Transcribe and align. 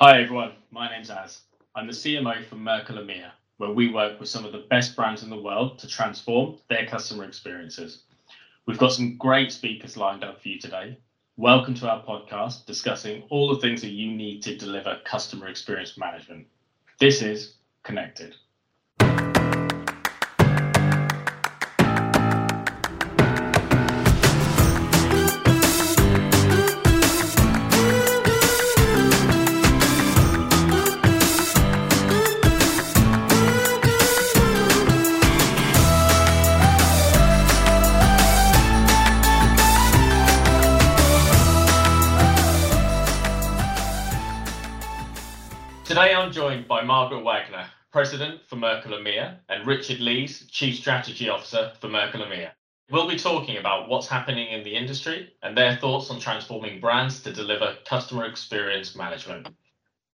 Hi, 0.00 0.22
everyone. 0.22 0.52
My 0.70 0.88
name's 0.88 1.10
Az. 1.10 1.40
I'm 1.74 1.88
the 1.88 1.92
CMO 1.92 2.46
for 2.46 2.54
Merkle 2.54 2.98
EMEA, 2.98 3.32
where 3.56 3.72
we 3.72 3.92
work 3.92 4.20
with 4.20 4.28
some 4.28 4.44
of 4.44 4.52
the 4.52 4.64
best 4.70 4.94
brands 4.94 5.24
in 5.24 5.28
the 5.28 5.42
world 5.42 5.80
to 5.80 5.88
transform 5.88 6.54
their 6.68 6.86
customer 6.86 7.24
experiences. 7.24 8.04
We've 8.64 8.78
got 8.78 8.92
some 8.92 9.16
great 9.16 9.50
speakers 9.50 9.96
lined 9.96 10.22
up 10.22 10.40
for 10.40 10.50
you 10.50 10.60
today. 10.60 11.00
Welcome 11.36 11.74
to 11.74 11.90
our 11.90 12.00
podcast 12.04 12.64
discussing 12.64 13.24
all 13.28 13.52
the 13.52 13.60
things 13.60 13.82
that 13.82 13.90
you 13.90 14.12
need 14.12 14.40
to 14.44 14.56
deliver 14.56 15.00
customer 15.04 15.48
experience 15.48 15.98
management. 15.98 16.46
This 17.00 17.20
is 17.20 17.56
Connected. 17.82 18.36
Today 45.98 46.14
I'm 46.14 46.30
joined 46.30 46.68
by 46.68 46.82
Margaret 46.82 47.24
Wagner, 47.24 47.66
President 47.90 48.40
for 48.46 48.54
Merkle 48.54 48.92
EMEA, 48.92 49.38
and 49.48 49.66
Richard 49.66 49.98
Lees, 49.98 50.46
Chief 50.48 50.76
Strategy 50.76 51.28
Officer 51.28 51.72
for 51.80 51.88
Merkle 51.88 52.20
EMEA. 52.20 52.52
We'll 52.88 53.08
be 53.08 53.18
talking 53.18 53.56
about 53.56 53.88
what's 53.88 54.06
happening 54.06 54.46
in 54.46 54.62
the 54.62 54.76
industry 54.76 55.32
and 55.42 55.58
their 55.58 55.74
thoughts 55.74 56.08
on 56.10 56.20
transforming 56.20 56.80
brands 56.80 57.20
to 57.22 57.32
deliver 57.32 57.78
customer 57.84 58.26
experience 58.26 58.94
management. 58.94 59.48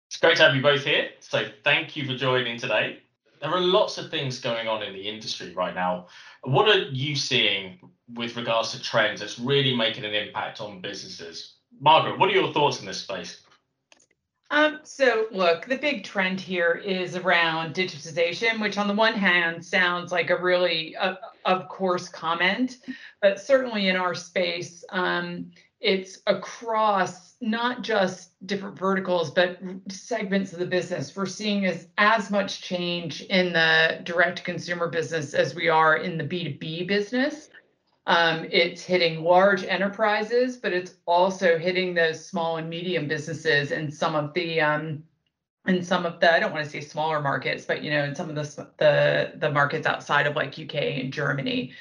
It's 0.06 0.16
great 0.16 0.38
to 0.38 0.44
have 0.44 0.56
you 0.56 0.62
both 0.62 0.86
here, 0.86 1.10
so 1.20 1.50
thank 1.64 1.96
you 1.96 2.06
for 2.06 2.16
joining 2.16 2.58
today. 2.58 3.00
There 3.42 3.50
are 3.50 3.60
lots 3.60 3.98
of 3.98 4.10
things 4.10 4.40
going 4.40 4.66
on 4.66 4.82
in 4.82 4.94
the 4.94 5.06
industry 5.06 5.52
right 5.52 5.74
now. 5.74 6.06
What 6.44 6.66
are 6.66 6.84
you 6.88 7.14
seeing 7.14 7.78
with 8.14 8.36
regards 8.36 8.72
to 8.72 8.80
trends 8.80 9.20
that's 9.20 9.38
really 9.38 9.76
making 9.76 10.06
an 10.06 10.14
impact 10.14 10.62
on 10.62 10.80
businesses? 10.80 11.56
Margaret, 11.78 12.18
what 12.18 12.30
are 12.30 12.32
your 12.32 12.54
thoughts 12.54 12.80
in 12.80 12.86
this 12.86 13.02
space? 13.02 13.42
Um, 14.50 14.80
so 14.84 15.26
look, 15.30 15.66
the 15.66 15.78
big 15.78 16.04
trend 16.04 16.40
here 16.40 16.72
is 16.74 17.16
around 17.16 17.74
digitization, 17.74 18.60
which 18.60 18.78
on 18.78 18.88
the 18.88 18.94
one 18.94 19.14
hand 19.14 19.64
sounds 19.64 20.12
like 20.12 20.30
a 20.30 20.36
really, 20.36 20.94
uh, 20.96 21.14
of 21.44 21.68
course, 21.68 22.08
comment, 22.08 22.78
but 23.20 23.40
certainly 23.40 23.88
in 23.88 23.96
our 23.96 24.14
space, 24.14 24.84
um, 24.90 25.50
it's 25.80 26.20
across 26.26 27.34
not 27.40 27.82
just 27.82 28.32
different 28.46 28.78
verticals, 28.78 29.30
but 29.30 29.58
segments 29.88 30.52
of 30.52 30.58
the 30.58 30.66
business. 30.66 31.14
We're 31.14 31.26
seeing 31.26 31.66
as, 31.66 31.88
as 31.98 32.30
much 32.30 32.62
change 32.62 33.22
in 33.22 33.52
the 33.52 34.00
direct 34.04 34.44
consumer 34.44 34.88
business 34.88 35.34
as 35.34 35.54
we 35.54 35.68
are 35.68 35.96
in 35.96 36.16
the 36.16 36.24
B2B 36.24 36.88
business. 36.88 37.50
Um, 38.06 38.46
it's 38.50 38.82
hitting 38.82 39.22
large 39.22 39.64
enterprises, 39.64 40.56
but 40.58 40.72
it's 40.72 40.94
also 41.06 41.58
hitting 41.58 41.94
those 41.94 42.24
small 42.24 42.58
and 42.58 42.68
medium 42.68 43.08
businesses 43.08 43.72
and 43.72 43.92
some 43.92 44.14
of 44.14 44.34
the 44.34 44.60
um, 44.60 45.04
in 45.66 45.82
some 45.82 46.04
of 46.04 46.20
the 46.20 46.32
I 46.32 46.38
don't 46.38 46.52
want 46.52 46.64
to 46.64 46.70
say 46.70 46.80
smaller 46.80 47.20
markets, 47.20 47.64
but 47.64 47.82
you 47.82 47.90
know, 47.90 48.04
in 48.04 48.14
some 48.14 48.28
of 48.28 48.36
the 48.36 48.68
the 48.78 49.32
the 49.38 49.50
markets 49.50 49.86
outside 49.86 50.26
of 50.26 50.36
like 50.36 50.58
UK 50.58 50.74
and 50.74 51.12
Germany. 51.12 51.72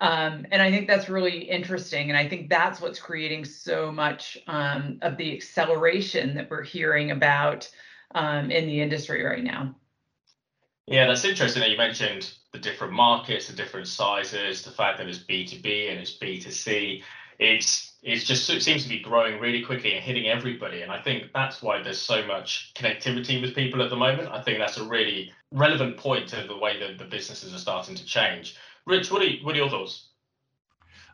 Um, 0.00 0.46
and 0.50 0.60
I 0.60 0.70
think 0.70 0.88
that's 0.88 1.08
really 1.08 1.38
interesting. 1.38 2.10
And 2.10 2.18
I 2.18 2.28
think 2.28 2.50
that's 2.50 2.80
what's 2.80 2.98
creating 2.98 3.44
so 3.46 3.90
much 3.90 4.36
um, 4.46 4.98
of 5.00 5.16
the 5.16 5.34
acceleration 5.34 6.34
that 6.34 6.50
we're 6.50 6.62
hearing 6.62 7.10
about 7.12 7.68
um, 8.14 8.50
in 8.50 8.66
the 8.66 8.80
industry 8.80 9.22
right 9.22 9.42
now. 9.42 9.74
Yeah, 10.86 11.06
that's 11.06 11.24
interesting 11.24 11.60
that 11.62 11.70
you 11.70 11.76
mentioned 11.76 12.32
the 12.52 12.58
different 12.58 12.92
markets, 12.92 13.48
the 13.48 13.56
different 13.56 13.88
sizes, 13.88 14.62
the 14.62 14.70
fact 14.70 14.98
that 14.98 15.08
it's 15.08 15.18
B2B 15.18 15.90
and 15.90 15.98
it's 15.98 16.16
B2C. 16.18 17.02
It's 17.38 17.94
it's 18.02 18.24
just 18.24 18.48
it 18.48 18.62
seems 18.62 18.84
to 18.84 18.88
be 18.88 19.00
growing 19.00 19.40
really 19.40 19.62
quickly 19.62 19.94
and 19.94 20.04
hitting 20.04 20.28
everybody. 20.28 20.82
And 20.82 20.92
I 20.92 21.00
think 21.00 21.24
that's 21.34 21.60
why 21.60 21.82
there's 21.82 22.00
so 22.00 22.24
much 22.24 22.72
connectivity 22.74 23.42
with 23.42 23.54
people 23.54 23.82
at 23.82 23.90
the 23.90 23.96
moment. 23.96 24.28
I 24.28 24.40
think 24.40 24.58
that's 24.58 24.78
a 24.78 24.84
really 24.84 25.32
relevant 25.50 25.96
point 25.96 26.28
to 26.28 26.44
the 26.46 26.56
way 26.56 26.78
that 26.78 26.98
the 26.98 27.04
businesses 27.04 27.52
are 27.52 27.58
starting 27.58 27.96
to 27.96 28.04
change. 28.04 28.56
Rich, 28.86 29.10
what 29.10 29.22
are 29.22 29.26
you, 29.26 29.44
what 29.44 29.56
are 29.56 29.58
your 29.58 29.68
thoughts? 29.68 30.10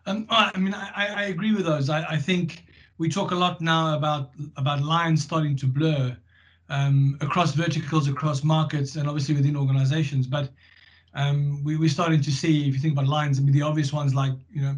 Um, 0.04 0.26
I 0.28 0.56
mean, 0.58 0.74
I, 0.74 1.06
I 1.06 1.22
agree 1.24 1.54
with 1.54 1.64
those. 1.64 1.88
I, 1.88 2.04
I 2.04 2.18
think 2.18 2.64
we 2.98 3.08
talk 3.08 3.30
a 3.30 3.36
lot 3.36 3.60
now 3.62 3.96
about 3.96 4.32
about 4.56 4.82
lines 4.82 5.22
starting 5.22 5.56
to 5.56 5.66
blur 5.66 6.16
um, 6.72 7.18
across 7.20 7.52
verticals, 7.54 8.08
across 8.08 8.42
markets, 8.42 8.96
and 8.96 9.06
obviously 9.06 9.34
within 9.34 9.56
organizations. 9.56 10.26
But 10.26 10.48
um, 11.12 11.62
we, 11.62 11.76
we're 11.76 11.90
starting 11.90 12.22
to 12.22 12.30
see, 12.30 12.66
if 12.66 12.74
you 12.74 12.80
think 12.80 12.94
about 12.94 13.06
lines, 13.06 13.38
I 13.38 13.42
mean, 13.42 13.52
the 13.52 13.60
obvious 13.60 13.92
ones 13.92 14.14
like, 14.14 14.32
you 14.50 14.62
know, 14.62 14.76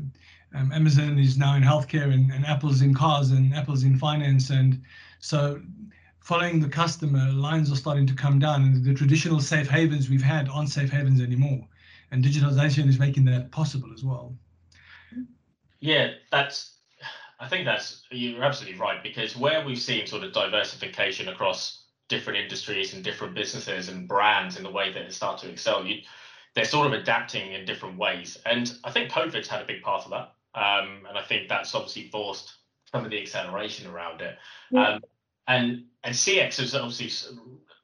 um, 0.56 0.72
Amazon 0.72 1.20
is 1.20 1.38
now 1.38 1.54
in 1.54 1.62
healthcare 1.62 2.12
and, 2.12 2.32
and 2.32 2.44
Apple's 2.46 2.82
in 2.82 2.94
cars 2.94 3.30
and 3.30 3.54
Apple's 3.54 3.84
in 3.84 3.96
finance. 3.96 4.50
And 4.50 4.82
so 5.20 5.60
following 6.20 6.58
the 6.58 6.68
customer, 6.68 7.30
lines 7.30 7.70
are 7.70 7.76
starting 7.76 8.06
to 8.08 8.14
come 8.14 8.40
down 8.40 8.62
and 8.62 8.84
the 8.84 8.92
traditional 8.92 9.40
safe 9.40 9.68
havens 9.68 10.10
we've 10.10 10.22
had 10.22 10.48
aren't 10.48 10.70
safe 10.70 10.90
havens 10.90 11.20
anymore. 11.20 11.64
And 12.10 12.24
digitalization 12.24 12.88
is 12.88 12.98
making 12.98 13.24
that 13.26 13.52
possible 13.52 13.90
as 13.94 14.02
well. 14.02 14.36
Yeah, 15.78 16.12
that's 16.32 16.74
I 17.38 17.48
think 17.48 17.66
that's 17.66 18.02
you're 18.10 18.42
absolutely 18.42 18.80
right 18.80 19.02
because 19.02 19.36
where 19.36 19.64
we've 19.64 19.78
seen 19.78 20.06
sort 20.06 20.24
of 20.24 20.32
diversification 20.32 21.28
across 21.28 21.83
different 22.08 22.38
industries 22.38 22.94
and 22.94 23.02
different 23.02 23.34
businesses 23.34 23.88
and 23.88 24.08
brands 24.08 24.56
in 24.56 24.62
the 24.62 24.70
way 24.70 24.92
that 24.92 25.04
they 25.04 25.10
start 25.10 25.38
to 25.40 25.50
excel. 25.50 25.84
You, 25.86 26.02
they're 26.54 26.64
sort 26.64 26.86
of 26.86 26.92
adapting 26.92 27.52
in 27.52 27.64
different 27.64 27.98
ways, 27.98 28.38
and 28.46 28.72
I 28.84 28.90
think 28.90 29.10
COVID's 29.10 29.48
had 29.48 29.62
a 29.62 29.66
big 29.66 29.82
part 29.82 30.04
of 30.04 30.10
that. 30.10 30.34
Um, 30.54 31.04
and 31.08 31.18
I 31.18 31.22
think 31.22 31.48
that's 31.48 31.74
obviously 31.74 32.08
forced 32.10 32.54
some 32.92 33.04
of 33.04 33.10
the 33.10 33.20
acceleration 33.20 33.90
around 33.90 34.20
it. 34.20 34.36
Yeah. 34.70 34.88
Um, 34.88 35.00
and 35.48 35.84
and 36.04 36.14
CX 36.14 36.58
has 36.58 36.74
obviously 36.74 37.10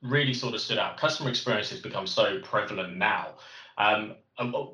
really 0.03 0.35
sort 0.35 0.55
of 0.55 0.61
stood 0.61 0.79
out. 0.79 0.97
Customer 0.97 1.31
experience 1.31 1.71
has 1.71 1.81
become 1.81 2.07
so 2.07 2.41
prevalent 2.43 2.97
now. 2.97 3.35
Um, 3.77 4.17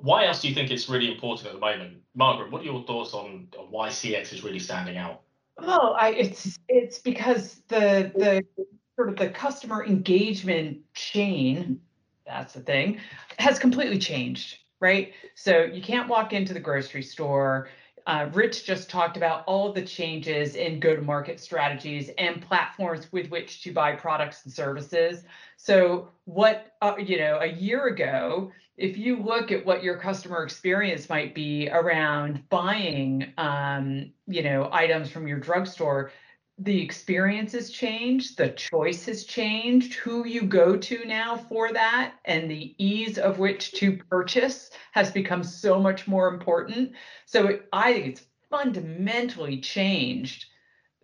why 0.03 0.27
else 0.27 0.43
do 0.43 0.49
you 0.49 0.55
think 0.55 0.71
it's 0.71 0.89
really 0.89 1.13
important 1.13 1.49
at 1.49 1.55
the 1.55 1.59
moment, 1.59 1.99
Margaret? 2.15 2.53
What 2.53 2.63
are 2.63 2.65
your 2.65 2.85
thoughts 2.85 3.15
on, 3.15 3.49
on 3.59 3.67
why 3.71 3.89
CX 3.89 4.33
is 4.33 4.45
really 4.45 4.59
standing 4.59 4.97
out? 4.97 5.23
Well, 5.59 5.97
I, 5.99 6.11
it's 6.11 6.59
it's 6.69 6.99
because 6.99 7.63
the 7.69 8.13
the 8.15 8.67
sort 8.97 9.11
of 9.11 9.17
the 9.17 9.29
customer 9.29 9.85
engagement 9.85 10.79
chain, 10.95 11.81
that's 12.27 12.55
the 12.55 12.61
thing, 12.61 12.99
has 13.39 13.59
completely 13.59 13.99
changed, 13.99 14.59
right? 14.81 15.13
So 15.35 15.65
you 15.65 15.83
can't 15.83 16.09
walk 16.09 16.33
into 16.33 16.55
the 16.55 16.61
grocery 16.61 17.03
store. 17.03 17.69
Uh, 18.07 18.31
Rich 18.33 18.65
just 18.65 18.89
talked 18.89 19.17
about 19.17 19.45
all 19.47 19.69
of 19.69 19.75
the 19.75 19.83
changes 19.83 20.55
in 20.55 20.81
go 20.81 20.97
to 20.97 21.03
market 21.03 21.41
strategies 21.41 22.09
and 22.17 22.41
platforms 22.41 23.13
with 23.13 23.29
which 23.31 23.63
to 23.65 23.73
buy 23.73 23.93
products 23.93 24.45
and 24.45 24.53
services. 24.53 25.25
So, 25.57 26.09
what, 26.25 26.73
uh, 26.81 26.95
you 26.99 27.19
know, 27.19 27.41
a 27.41 27.47
year 27.47 27.87
ago, 27.89 28.53
if 28.77 28.97
you 28.97 29.17
look 29.17 29.51
at 29.51 29.67
what 29.67 29.83
your 29.83 29.97
customer 29.97 30.45
experience 30.45 31.09
might 31.09 31.35
be 31.35 31.69
around 31.69 32.49
buying, 32.49 33.33
um, 33.39 34.13
you 34.27 34.43
know, 34.43 34.69
items 34.71 35.11
from 35.11 35.27
your 35.27 35.39
drugstore, 35.41 36.13
the 36.59 36.81
experience 36.81 37.53
has 37.53 37.71
changed, 37.71 38.39
the 38.39 38.49
choice 38.49 39.05
has 39.05 39.25
changed, 39.25 39.95
who 39.95 40.27
you 40.27 40.43
go 40.43 40.77
to 40.77 41.05
now 41.05 41.37
for 41.37 41.73
that, 41.73 42.15
and 42.25 42.51
the 42.51 42.75
ease 42.79 43.19
of 43.19 43.39
which 43.39 43.73
to 43.73 43.99
purchase 44.09 44.71
has 44.93 45.11
become 45.11 45.45
so 45.45 45.79
much 45.79 46.09
more 46.09 46.29
important. 46.29 46.93
So 47.27 47.49
it, 47.49 47.69
I 47.73 47.93
think 47.93 48.07
it's 48.07 48.23
fundamentally 48.49 49.61
changed 49.61 50.47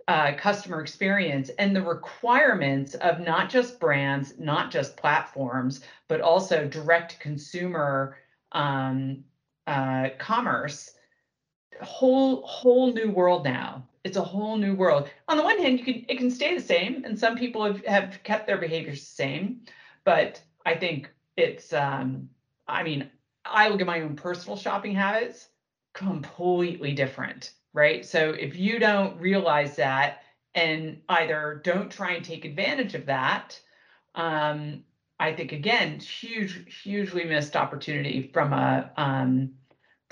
uh, 0.09 0.33
customer 0.39 0.81
experience 0.81 1.51
and 1.59 1.77
the 1.77 1.83
requirements 1.83 2.95
of 2.95 3.21
not 3.21 3.51
just 3.51 3.79
brands, 3.79 4.35
not 4.39 4.71
just 4.71 4.97
platforms, 4.97 5.83
but 6.09 6.23
also 6.23 6.67
direct 6.67 7.21
consumer 7.21 8.17
um, 8.53 9.23
uh, 9.67 10.09
commerce. 10.19 10.93
Whole 11.83 12.43
whole 12.47 12.93
new 12.93 13.11
world 13.11 13.45
now 13.45 13.85
it's 14.05 14.17
a 14.17 14.23
whole 14.23 14.57
new 14.57 14.75
world. 14.75 15.09
On 15.29 15.37
the 15.37 15.43
one 15.43 15.59
hand, 15.59 15.79
you 15.79 15.85
can 15.85 16.05
it 16.09 16.19
can 16.19 16.31
stay 16.31 16.55
the 16.55 16.61
same, 16.61 17.05
and 17.05 17.19
some 17.19 17.37
people 17.37 17.65
have, 17.65 17.85
have 17.87 18.23
kept 18.23 18.47
their 18.47 18.59
behaviors 18.59 19.01
the 19.01 19.07
same, 19.07 19.61
but 20.05 20.41
I 20.67 20.75
think 20.75 21.11
it's 21.37 21.73
um, 21.73 22.29
I 22.67 22.83
mean, 22.83 23.11
I 23.45 23.69
look 23.69 23.81
at 23.81 23.87
my 23.87 24.01
own 24.01 24.17
personal 24.17 24.57
shopping 24.57 24.95
habits, 24.95 25.49
completely 25.93 26.93
different, 26.93 27.53
right? 27.73 28.05
So 28.05 28.31
if 28.31 28.57
you 28.57 28.79
don't 28.79 29.21
realize 29.21 29.77
that 29.77 30.23
and 30.55 31.01
either 31.09 31.61
don't 31.65 31.91
try 31.91 32.13
and 32.13 32.25
take 32.25 32.45
advantage 32.45 32.95
of 32.95 33.07
that, 33.07 33.61
um, 34.15 34.85
I 35.19 35.33
think 35.33 35.53
again, 35.53 36.01
huge, 36.01 36.83
hugely 36.83 37.25
missed 37.25 37.57
opportunity 37.57 38.31
from 38.33 38.53
a 38.53 38.91
um, 38.97 39.53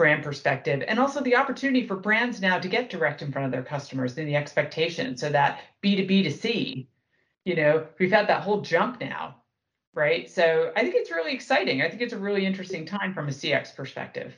brand 0.00 0.25
perspective 0.25 0.82
and 0.88 0.99
also 0.99 1.20
the 1.20 1.37
opportunity 1.37 1.87
for 1.87 1.97
brands 1.97 2.41
now 2.41 2.58
to 2.58 2.69
get 2.69 2.88
direct 2.88 3.23
in 3.23 3.31
front 3.31 3.44
of 3.47 3.52
their 3.52 3.62
customers 3.62 4.17
and 4.17 4.26
the 4.26 4.37
expectation 4.37 5.17
so 5.17 5.29
that 5.29 5.61
b2b 5.82 6.25
to 6.25 6.31
c 6.31 6.88
you 7.44 7.56
know, 7.56 7.87
we've 7.99 8.12
had 8.12 8.29
that 8.29 8.43
whole 8.43 8.61
jump 8.61 9.00
now, 9.00 9.37
right? 9.94 10.31
So 10.31 10.73
I 10.76 10.82
think 10.82 10.94
it's 10.94 11.11
really 11.11 11.32
exciting. 11.32 11.82
I 11.82 11.88
think 11.88 12.02
it's 12.02 12.12
a 12.12 12.19
really 12.19 12.47
interesting 12.47 12.85
time 12.85 13.14
from 13.14 13.29
a 13.29 13.32
CX 13.32 13.75
perspective. 13.75 14.35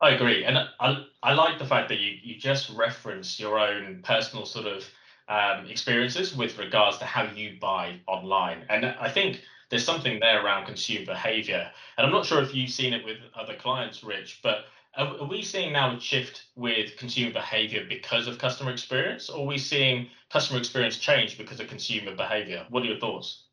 I 0.00 0.10
agree, 0.10 0.44
and 0.44 0.58
I 0.58 1.04
I 1.22 1.32
like 1.32 1.58
the 1.58 1.64
fact 1.64 1.88
that 1.88 2.00
you 2.00 2.18
you 2.22 2.38
just 2.38 2.68
reference 2.70 3.40
your 3.40 3.58
own 3.58 4.02
personal 4.04 4.44
sort 4.44 4.66
of 4.66 4.84
um, 5.28 5.66
experiences 5.66 6.36
with 6.36 6.58
regards 6.58 6.98
to 6.98 7.06
how 7.06 7.24
you 7.34 7.56
buy 7.58 7.98
online, 8.06 8.66
and 8.68 8.84
I 8.84 9.10
think 9.10 9.40
there's 9.70 9.84
something 9.84 10.20
there 10.20 10.44
around 10.44 10.66
consumer 10.66 11.06
behavior, 11.06 11.70
and 11.96 12.06
I'm 12.06 12.12
not 12.12 12.26
sure 12.26 12.42
if 12.42 12.54
you've 12.54 12.70
seen 12.70 12.92
it 12.92 13.04
with 13.04 13.18
other 13.34 13.54
clients, 13.54 14.04
Rich, 14.04 14.40
but 14.42 14.66
are, 14.96 15.24
we 15.24 15.42
seeing 15.42 15.72
now 15.72 15.94
a 15.94 16.00
shift 16.00 16.46
with 16.54 16.96
consumer 16.96 17.32
behavior 17.32 17.84
because 17.88 18.26
of 18.26 18.38
customer 18.38 18.70
experience, 18.70 19.28
or 19.28 19.42
are 19.42 19.46
we 19.46 19.58
seeing 19.58 20.08
customer 20.30 20.58
experience 20.58 20.96
change 20.98 21.36
because 21.36 21.60
of 21.60 21.68
consumer 21.68 22.14
behavior? 22.14 22.64
What 22.70 22.82
are 22.82 22.86
your 22.86 22.98
thoughts? 22.98 23.44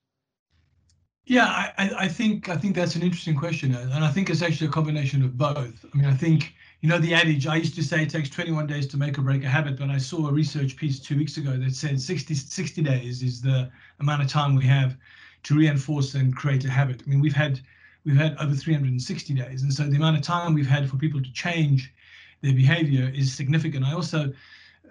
Yeah, 1.26 1.46
I, 1.78 1.92
I 1.98 2.08
think 2.10 2.50
I 2.50 2.58
think 2.58 2.76
that's 2.76 2.96
an 2.96 3.02
interesting 3.02 3.36
question, 3.36 3.74
and 3.74 4.04
I 4.04 4.12
think 4.12 4.30
it's 4.30 4.42
actually 4.42 4.68
a 4.68 4.72
combination 4.72 5.24
of 5.24 5.38
both. 5.38 5.86
I 5.94 5.98
mean, 5.98 6.06
I 6.06 6.14
think 6.14 6.54
you 6.82 6.90
know 6.90 6.98
the 6.98 7.14
adage. 7.14 7.48
I 7.48 7.56
used 7.56 7.76
to 7.76 7.84
say 7.84 8.04
it 8.04 8.10
takes 8.10 8.30
21 8.30 8.68
days 8.68 8.88
to 8.88 8.98
make 8.98 9.18
or 9.18 9.22
break 9.22 9.44
a 9.46 9.50
habit, 9.50 9.80
but 9.80 9.90
I 9.90 9.98
saw 9.98 10.28
a 10.28 10.34
research 10.34 10.76
piece 10.76 11.00
two 11.00 11.18
weeks 11.18 11.38
ago 11.38 11.56
that 11.56 11.76
said 11.76 12.02
60 12.02 12.36
60 12.36 12.82
days 12.82 13.24
is 13.24 13.42
the 13.42 13.72
amount 14.02 14.22
of 14.22 14.28
time 14.28 14.56
we 14.56 14.66
have 14.66 14.98
to 15.44 15.56
reinforce 15.56 16.16
and 16.16 16.36
create 16.36 16.66
a 16.66 16.70
habit. 16.70 17.04
I 17.06 17.10
mean, 17.10 17.20
we've 17.20 17.36
had 17.36 17.60
we've 18.06 18.18
had 18.18 18.36
over 18.40 18.54
360 18.54 19.34
days, 19.34 19.64
and 19.64 19.74
so 19.74 19.84
the 19.84 19.96
amount 19.96 20.18
of 20.18 20.24
time 20.24 20.54
we've 20.54 20.68
had 20.68 20.90
for 20.90 20.98
people 20.98 21.22
to 21.22 21.32
change 21.34 21.94
their 22.42 22.54
behavior 22.54 23.12
is 23.16 23.34
significant. 23.34 23.86
I 23.86 23.94
also 23.94 24.34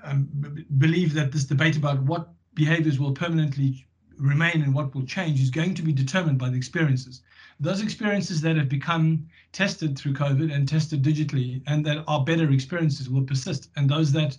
um, 0.03 0.29
believe 0.79 1.15
that 1.15 1.33
this 1.33 1.45
debate 1.45 1.77
about 1.77 2.03
what 2.03 2.31
behaviors 2.55 2.99
will 2.99 3.13
permanently 3.13 3.87
remain 4.19 4.63
and 4.63 4.75
what 4.75 4.95
will 4.95 5.05
change 5.05 5.41
is 5.41 5.51
going 5.51 5.75
to 5.75 5.83
be 5.83 5.93
determined 5.93 6.39
by 6.39 6.49
the 6.49 6.57
experiences. 6.57 7.23
Those 7.61 7.83
experiences 7.83 8.41
that 8.41 8.57
have 8.57 8.69
become 8.69 9.29
tested 9.53 9.99
through 9.99 10.15
COVID 10.15 10.53
and 10.53 10.69
tested 10.69 11.03
digitally 11.03 11.63
and 11.67 11.85
that 11.87 12.05
are 12.09 12.25
better 12.25 12.51
experiences 12.51 13.09
will 13.09 13.23
persist. 13.23 13.71
And 13.77 13.89
those 13.89 14.13
that 14.13 14.37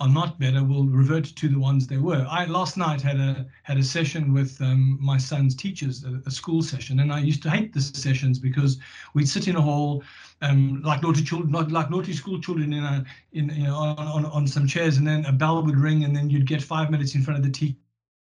are 0.00 0.08
not 0.08 0.38
better 0.40 0.64
will 0.64 0.86
revert 0.86 1.24
to 1.24 1.48
the 1.48 1.58
ones 1.58 1.86
they 1.86 1.98
were. 1.98 2.26
I 2.28 2.46
last 2.46 2.76
night 2.76 3.00
had 3.00 3.16
a 3.16 3.46
had 3.62 3.78
a 3.78 3.82
session 3.82 4.32
with 4.32 4.60
um, 4.60 4.98
my 5.00 5.18
son's 5.18 5.54
teachers, 5.54 6.04
a, 6.04 6.20
a, 6.26 6.30
school 6.30 6.62
session, 6.62 7.00
and 7.00 7.12
I 7.12 7.20
used 7.20 7.42
to 7.44 7.50
hate 7.50 7.72
the 7.72 7.80
sessions 7.80 8.38
because 8.38 8.78
we'd 9.14 9.28
sit 9.28 9.46
in 9.46 9.56
a 9.56 9.60
hall, 9.60 10.02
um, 10.42 10.82
like 10.82 11.02
naughty 11.02 11.22
children, 11.22 11.52
not 11.52 11.70
like 11.70 11.90
naughty 11.90 12.12
school 12.12 12.40
children 12.40 12.72
in 12.72 12.82
a 12.82 13.04
in 13.32 13.50
you 13.50 13.64
know 13.64 13.76
on, 13.76 13.98
on 13.98 14.26
on 14.26 14.46
some 14.48 14.66
chairs, 14.66 14.96
and 14.96 15.06
then 15.06 15.24
a 15.26 15.32
bell 15.32 15.62
would 15.62 15.78
ring, 15.78 16.04
and 16.04 16.14
then 16.16 16.28
you'd 16.28 16.46
get 16.46 16.62
five 16.62 16.90
minutes 16.90 17.14
in 17.14 17.22
front 17.22 17.38
of 17.38 17.44
the 17.44 17.50
teacher 17.50 17.78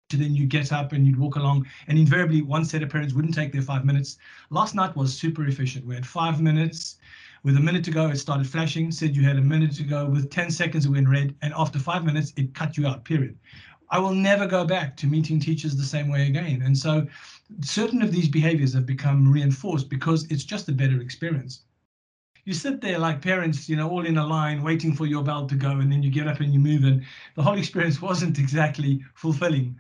then 0.10 0.34
you 0.34 0.46
get 0.46 0.72
up 0.72 0.94
and 0.94 1.06
you'd 1.06 1.20
walk 1.20 1.36
along 1.36 1.68
and 1.88 2.00
invariably 2.00 2.42
one 2.42 2.64
set 2.64 2.82
of 2.82 2.90
parents 2.90 3.14
wouldn't 3.14 3.34
take 3.34 3.52
their 3.52 3.62
five 3.62 3.84
minutes 3.84 4.18
last 4.52 4.74
night 4.74 4.96
was 4.96 5.14
super 5.14 5.46
efficient 5.48 5.86
we 5.86 5.94
had 5.94 6.08
five 6.08 6.40
minutes 6.40 6.97
with 7.48 7.56
a 7.56 7.62
minute 7.62 7.86
to 7.86 7.92
go 7.92 8.10
it 8.10 8.18
started 8.18 8.46
flashing 8.46 8.92
said 8.92 9.16
you 9.16 9.24
had 9.24 9.38
a 9.38 9.42
minute 9.42 9.72
to 9.72 9.84
go. 9.84 10.06
With 10.06 10.30
10 10.30 10.52
seconds 10.52 10.86
it 10.86 10.90
went 10.90 11.08
red 11.08 11.34
and 11.42 11.54
after 11.56 11.80
five 11.80 12.04
minutes 12.04 12.34
it 12.36 12.54
cut 12.54 12.76
you 12.76 12.86
out 12.86 13.06
period. 13.06 13.38
I 13.90 14.00
will 14.00 14.14
never 14.14 14.46
go 14.46 14.66
back 14.66 14.98
to 14.98 15.08
meeting 15.08 15.40
teachers 15.40 15.78
the 15.78 15.84
same 15.84 16.10
way 16.10 16.28
again. 16.28 16.62
And 16.62 16.78
so 16.78 17.08
certain 17.62 18.02
of 18.02 18.12
these 18.12 18.28
behaviors 18.28 18.74
have 18.74 18.86
become 18.86 19.32
reinforced 19.32 19.90
because 19.90 20.30
it's 20.30 20.44
just 20.44 20.68
a 20.68 20.74
better 20.74 21.00
experience. 21.00 21.62
You 22.44 22.54
sit 22.54 22.82
there 22.82 23.00
like 23.00 23.22
parents, 23.22 23.70
you 23.70 23.78
know, 23.78 23.90
all 23.90 24.06
in 24.06 24.18
a 24.18 24.28
line 24.28 24.62
waiting 24.62 24.94
for 24.94 25.06
your 25.06 25.24
bell 25.24 25.48
to 25.48 25.56
go, 25.56 25.72
and 25.72 25.90
then 25.90 26.04
you 26.04 26.12
get 26.12 26.28
up 26.28 26.42
and 26.42 26.54
you 26.54 26.60
move, 26.60 26.84
and 26.84 27.02
the 27.36 27.44
whole 27.44 27.58
experience 27.64 28.02
wasn't 28.02 28.40
exactly 28.40 29.04
fulfilling. 29.16 29.76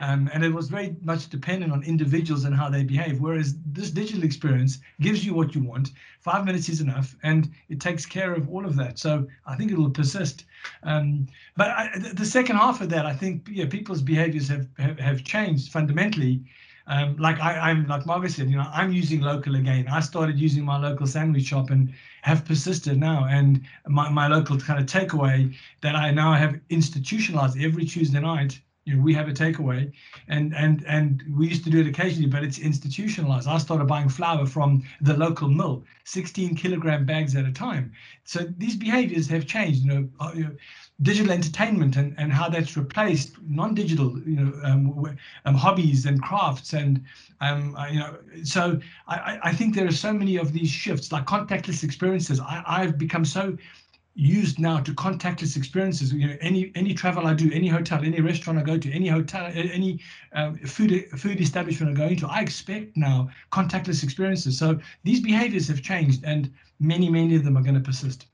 Um, 0.00 0.30
and 0.32 0.44
it 0.44 0.52
was 0.52 0.68
very 0.68 0.94
much 1.02 1.28
dependent 1.28 1.72
on 1.72 1.82
individuals 1.82 2.44
and 2.44 2.54
how 2.54 2.68
they 2.68 2.84
behave. 2.84 3.20
Whereas 3.20 3.56
this 3.66 3.90
digital 3.90 4.22
experience 4.22 4.78
gives 5.00 5.24
you 5.24 5.34
what 5.34 5.54
you 5.54 5.62
want. 5.62 5.90
Five 6.20 6.44
minutes 6.44 6.68
is 6.68 6.80
enough, 6.80 7.16
and 7.24 7.50
it 7.68 7.80
takes 7.80 8.06
care 8.06 8.32
of 8.32 8.48
all 8.48 8.64
of 8.64 8.76
that. 8.76 8.98
So 8.98 9.26
I 9.46 9.56
think 9.56 9.72
it 9.72 9.78
will 9.78 9.90
persist. 9.90 10.44
Um, 10.84 11.26
but 11.56 11.70
I, 11.70 11.98
the 12.14 12.24
second 12.24 12.56
half 12.56 12.80
of 12.80 12.90
that, 12.90 13.06
I 13.06 13.12
think, 13.12 13.48
yeah, 13.50 13.66
people's 13.66 14.02
behaviors 14.02 14.48
have 14.48 14.68
have, 14.78 14.98
have 15.00 15.24
changed 15.24 15.72
fundamentally. 15.72 16.44
Um, 16.86 17.16
like 17.16 17.40
I, 17.40 17.70
am 17.70 17.86
like 17.86 18.06
Margaret 18.06 18.32
said, 18.32 18.50
you 18.50 18.56
know, 18.56 18.68
I'm 18.72 18.92
using 18.92 19.20
local 19.20 19.54
again. 19.54 19.86
I 19.88 20.00
started 20.00 20.38
using 20.38 20.64
my 20.64 20.78
local 20.78 21.06
sandwich 21.06 21.44
shop 21.44 21.70
and 21.70 21.92
have 22.22 22.44
persisted 22.44 22.98
now. 22.98 23.24
And 23.24 23.62
my, 23.86 24.08
my 24.10 24.26
local 24.26 24.58
kind 24.58 24.80
of 24.80 24.86
takeaway 24.86 25.54
that 25.80 25.94
I 25.94 26.10
now 26.10 26.32
have 26.34 26.58
institutionalized 26.70 27.60
every 27.60 27.84
Tuesday 27.84 28.20
night 28.20 28.60
you 28.84 28.96
know, 28.96 29.02
we 29.02 29.14
have 29.14 29.28
a 29.28 29.32
takeaway. 29.32 29.92
And 30.28 30.54
and 30.54 30.84
and 30.86 31.22
we 31.36 31.48
used 31.48 31.64
to 31.64 31.70
do 31.70 31.80
it 31.80 31.86
occasionally 31.86 32.28
but 32.28 32.42
it's 32.42 32.58
institutionalized. 32.58 33.48
I 33.48 33.58
started 33.58 33.86
buying 33.86 34.08
flour 34.08 34.46
from 34.46 34.82
the 35.00 35.16
local 35.16 35.48
mill 35.48 35.84
16 36.04 36.56
kilogram 36.56 37.04
bags 37.04 37.36
at 37.36 37.44
a 37.44 37.52
time. 37.52 37.92
So 38.24 38.40
these 38.58 38.76
behaviors 38.76 39.28
have 39.28 39.46
changed 39.46 39.84
you 39.84 39.88
know, 39.88 40.08
uh, 40.20 40.32
you 40.34 40.44
know 40.44 40.56
digital 41.00 41.32
entertainment 41.32 41.96
and, 41.96 42.14
and 42.18 42.32
how 42.32 42.48
that's 42.48 42.76
replaced 42.76 43.34
non-digital 43.48 44.18
you 44.20 44.36
know 44.36 44.52
um, 44.62 45.16
um, 45.46 45.54
hobbies 45.54 46.06
and 46.06 46.22
crafts 46.22 46.74
and 46.74 47.04
um, 47.40 47.74
uh, 47.76 47.86
you 47.86 47.98
know 47.98 48.16
so 48.44 48.78
I, 49.08 49.38
I 49.42 49.52
think 49.52 49.74
there 49.74 49.86
are 49.86 49.92
so 49.92 50.12
many 50.12 50.36
of 50.36 50.52
these 50.52 50.70
shifts 50.70 51.10
like 51.10 51.26
contactless 51.26 51.82
experiences. 51.82 52.40
I, 52.40 52.62
I've 52.66 52.98
become 52.98 53.24
so 53.24 53.56
used 54.14 54.58
now 54.58 54.78
to 54.80 54.92
contactless 54.92 55.56
experiences. 55.56 56.12
You 56.12 56.28
know, 56.28 56.36
any 56.40 56.70
any 56.74 56.94
travel 56.94 57.26
I 57.26 57.34
do, 57.34 57.50
any 57.52 57.68
hotel, 57.68 58.04
any 58.04 58.20
restaurant 58.20 58.58
I 58.58 58.62
go 58.62 58.78
to, 58.78 58.92
any 58.92 59.08
hotel, 59.08 59.50
any 59.54 60.00
um, 60.32 60.58
food 60.58 61.08
food 61.16 61.40
establishment 61.40 61.96
I 61.96 61.98
go 61.98 62.08
into, 62.08 62.26
I 62.26 62.40
expect 62.40 62.96
now 62.96 63.30
contactless 63.50 64.02
experiences. 64.04 64.58
So 64.58 64.78
these 65.04 65.20
behaviors 65.20 65.68
have 65.68 65.82
changed, 65.82 66.24
and 66.24 66.52
many 66.78 67.08
many 67.08 67.34
of 67.36 67.44
them 67.44 67.56
are 67.56 67.62
going 67.62 67.74
to 67.74 67.80
persist. 67.80 68.26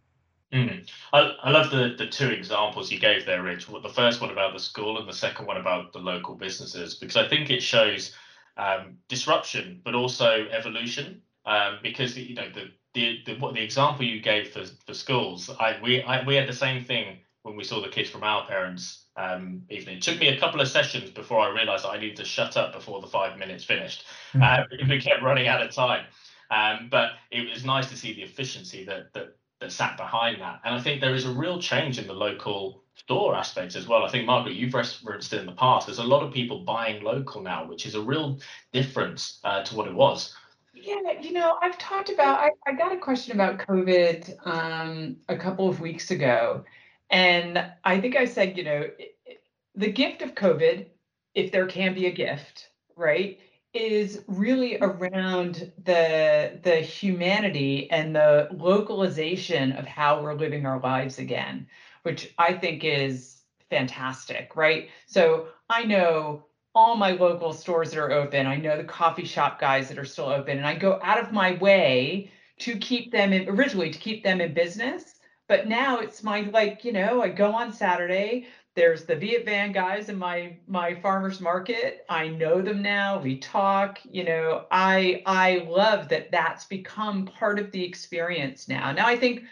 Mm. 0.52 0.88
I, 1.12 1.20
I 1.42 1.50
love 1.50 1.70
the 1.70 1.94
the 1.96 2.06
two 2.06 2.28
examples 2.28 2.90
you 2.90 2.98
gave 2.98 3.26
there, 3.26 3.42
Rich. 3.42 3.66
The 3.66 3.88
first 3.88 4.20
one 4.20 4.30
about 4.30 4.54
the 4.54 4.60
school, 4.60 4.98
and 4.98 5.08
the 5.08 5.12
second 5.12 5.46
one 5.46 5.58
about 5.58 5.92
the 5.92 5.98
local 5.98 6.34
businesses, 6.34 6.94
because 6.94 7.16
I 7.16 7.28
think 7.28 7.50
it 7.50 7.62
shows 7.62 8.14
um, 8.56 8.96
disruption, 9.08 9.80
but 9.84 9.94
also 9.94 10.48
evolution. 10.50 11.22
Um, 11.46 11.78
because 11.82 12.18
you 12.18 12.34
know 12.34 12.50
the 12.52 12.70
the, 12.98 13.22
the 13.24 13.38
what 13.38 13.54
the 13.54 13.62
example 13.62 14.04
you 14.04 14.20
gave 14.20 14.48
for, 14.50 14.64
for 14.86 14.94
schools, 14.94 15.50
I 15.60 15.78
we 15.82 16.02
I, 16.02 16.24
we 16.26 16.34
had 16.34 16.48
the 16.48 16.52
same 16.52 16.84
thing 16.84 17.18
when 17.42 17.56
we 17.56 17.64
saw 17.64 17.80
the 17.80 17.88
kids 17.88 18.10
from 18.10 18.24
our 18.24 18.46
parents 18.46 19.04
um, 19.16 19.62
evening. 19.70 19.98
It 19.98 20.02
took 20.02 20.18
me 20.18 20.28
a 20.28 20.40
couple 20.40 20.60
of 20.60 20.68
sessions 20.68 21.10
before 21.10 21.40
I 21.40 21.50
realised 21.50 21.86
I 21.86 21.98
needed 21.98 22.16
to 22.16 22.24
shut 22.24 22.56
up 22.56 22.72
before 22.72 23.00
the 23.00 23.06
five 23.06 23.38
minutes 23.38 23.64
finished. 23.64 24.04
Mm-hmm. 24.34 24.42
Uh, 24.42 24.88
we 24.88 25.00
kept 25.00 25.22
running 25.22 25.46
out 25.46 25.62
of 25.62 25.72
time. 25.72 26.04
Um, 26.50 26.88
but 26.90 27.12
it 27.30 27.48
was 27.48 27.64
nice 27.64 27.88
to 27.90 27.96
see 27.96 28.14
the 28.14 28.22
efficiency 28.22 28.84
that 28.84 29.12
that 29.14 29.36
that 29.60 29.72
sat 29.72 29.96
behind 29.96 30.40
that. 30.40 30.60
And 30.64 30.74
I 30.74 30.80
think 30.80 31.00
there 31.00 31.14
is 31.14 31.24
a 31.24 31.32
real 31.32 31.60
change 31.60 31.98
in 31.98 32.06
the 32.06 32.12
local 32.12 32.82
store 32.94 33.34
aspect 33.34 33.76
as 33.76 33.86
well. 33.86 34.04
I 34.04 34.08
think 34.08 34.26
Margaret, 34.26 34.54
you've 34.54 34.74
referenced 34.74 35.32
it 35.32 35.40
in 35.40 35.46
the 35.46 35.52
past. 35.52 35.86
There's 35.86 35.98
a 35.98 36.04
lot 36.04 36.22
of 36.22 36.32
people 36.32 36.60
buying 36.60 37.02
local 37.02 37.42
now, 37.42 37.66
which 37.66 37.86
is 37.86 37.94
a 37.94 38.00
real 38.00 38.38
difference 38.72 39.40
uh, 39.44 39.62
to 39.64 39.76
what 39.76 39.86
it 39.86 39.94
was. 39.94 40.34
Yeah, 40.88 41.20
you 41.20 41.32
know, 41.32 41.58
I've 41.60 41.76
talked 41.76 42.08
about, 42.08 42.40
I, 42.40 42.50
I 42.66 42.72
got 42.72 42.92
a 42.92 42.96
question 42.96 43.34
about 43.34 43.58
COVID 43.58 44.46
um, 44.46 45.16
a 45.28 45.36
couple 45.36 45.68
of 45.68 45.80
weeks 45.80 46.10
ago. 46.10 46.64
And 47.10 47.62
I 47.84 48.00
think 48.00 48.16
I 48.16 48.24
said, 48.24 48.56
you 48.56 48.64
know, 48.64 48.88
the 49.74 49.92
gift 49.92 50.22
of 50.22 50.34
COVID, 50.34 50.86
if 51.34 51.52
there 51.52 51.66
can 51.66 51.94
be 51.94 52.06
a 52.06 52.10
gift, 52.10 52.70
right, 52.96 53.38
is 53.74 54.24
really 54.28 54.78
around 54.78 55.70
the 55.84 56.58
the 56.62 56.76
humanity 56.76 57.90
and 57.90 58.16
the 58.16 58.48
localization 58.50 59.72
of 59.72 59.84
how 59.84 60.22
we're 60.22 60.32
living 60.32 60.64
our 60.64 60.80
lives 60.80 61.18
again, 61.18 61.66
which 62.02 62.32
I 62.38 62.54
think 62.54 62.82
is 62.82 63.42
fantastic, 63.68 64.56
right? 64.56 64.88
So 65.06 65.48
I 65.68 65.84
know 65.84 66.46
all 66.78 66.94
my 66.94 67.10
local 67.10 67.52
stores 67.52 67.90
that 67.90 67.98
are 67.98 68.12
open. 68.12 68.46
I 68.46 68.54
know 68.54 68.76
the 68.76 68.84
coffee 68.84 69.24
shop 69.24 69.60
guys 69.60 69.88
that 69.88 69.98
are 69.98 70.04
still 70.04 70.28
open, 70.28 70.58
and 70.58 70.66
I 70.66 70.76
go 70.76 71.00
out 71.02 71.18
of 71.18 71.32
my 71.32 71.54
way 71.54 72.30
to 72.60 72.78
keep 72.78 73.10
them 73.10 73.32
in, 73.32 73.48
originally 73.48 73.90
to 73.90 73.98
keep 73.98 74.22
them 74.22 74.40
in 74.40 74.54
business. 74.54 75.16
But 75.48 75.66
now 75.66 75.98
it's 75.98 76.22
my 76.22 76.42
like, 76.42 76.84
you 76.84 76.92
know, 76.92 77.20
I 77.20 77.30
go 77.30 77.50
on 77.50 77.72
Saturday. 77.72 78.46
There's 78.76 79.06
the 79.06 79.16
Viet 79.16 79.44
Van 79.44 79.72
guys 79.72 80.08
in 80.08 80.16
my 80.16 80.56
my 80.68 80.94
farmers 80.94 81.40
market. 81.40 82.06
I 82.08 82.28
know 82.28 82.62
them 82.62 82.80
now. 82.80 83.20
We 83.20 83.38
talk. 83.38 83.98
You 84.04 84.22
know, 84.22 84.66
I 84.70 85.24
I 85.26 85.66
love 85.68 86.08
that 86.10 86.30
that's 86.30 86.64
become 86.66 87.26
part 87.26 87.58
of 87.58 87.72
the 87.72 87.84
experience 87.84 88.68
now. 88.68 88.92
Now 88.92 89.08
I 89.08 89.16
think 89.16 89.42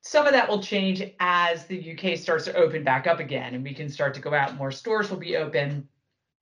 some 0.00 0.26
of 0.26 0.32
that 0.32 0.48
will 0.48 0.62
change 0.62 1.00
as 1.20 1.64
the 1.66 1.92
UK 1.92 2.18
starts 2.18 2.46
to 2.46 2.56
open 2.56 2.82
back 2.82 3.06
up 3.06 3.20
again, 3.20 3.54
and 3.54 3.62
we 3.62 3.72
can 3.72 3.88
start 3.88 4.14
to 4.14 4.20
go 4.20 4.34
out. 4.34 4.56
More 4.56 4.72
stores 4.72 5.10
will 5.10 5.18
be 5.18 5.36
open 5.36 5.86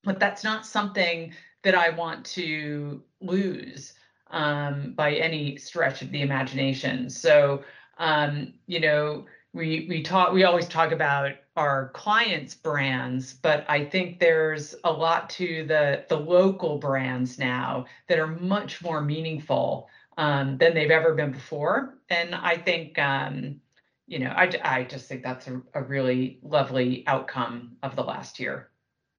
but 0.05 0.21
that's 0.21 0.45
not 0.45 0.67
something 0.67 1.33
that 1.63 1.75
I 1.75 1.91
want 1.91 2.25
to 2.27 3.03
lose 3.21 3.95
um, 4.31 4.93
by 4.95 5.15
any 5.15 5.57
stretch 5.57 6.03
of 6.03 6.11
the 6.11 6.23
imagination. 6.23 7.09
So, 7.09 7.63
um, 7.99 8.55
you 8.67 8.81
know, 8.81 9.25
we 9.55 9.87
we 9.89 10.03
talk 10.03 10.33
we 10.33 10.45
always 10.45 10.69
talk 10.69 10.93
about 10.93 11.33
our 11.57 11.91
clients 11.91 12.55
brands 12.55 13.33
but 13.33 13.65
i 13.69 13.83
think 13.83 14.19
there's 14.19 14.75
a 14.85 14.93
lot 14.93 15.31
to 15.31 15.65
the 15.67 16.05
the 16.09 16.19
local 16.19 16.77
brands 16.79 17.39
now 17.39 17.87
that 18.09 18.19
are 18.19 18.27
much 18.27 18.83
more 18.83 19.01
meaningful 19.01 19.89
um, 20.19 20.59
than 20.59 20.75
they've 20.75 20.91
ever 20.91 21.15
been 21.15 21.31
before 21.31 21.97
and 22.11 22.35
i 22.35 22.57
think 22.57 22.99
um, 22.99 23.61
you 24.07 24.19
know 24.19 24.31
i, 24.31 24.51
I 24.65 24.85
just 24.85 25.07
think 25.07 25.23
that's 25.23 25.47
a, 25.47 25.63
a 25.75 25.83
really 25.83 26.41
lovely 26.43 27.05
outcome 27.07 27.77
of 27.83 27.95
the 27.97 28.03
last 28.03 28.41
year 28.41 28.71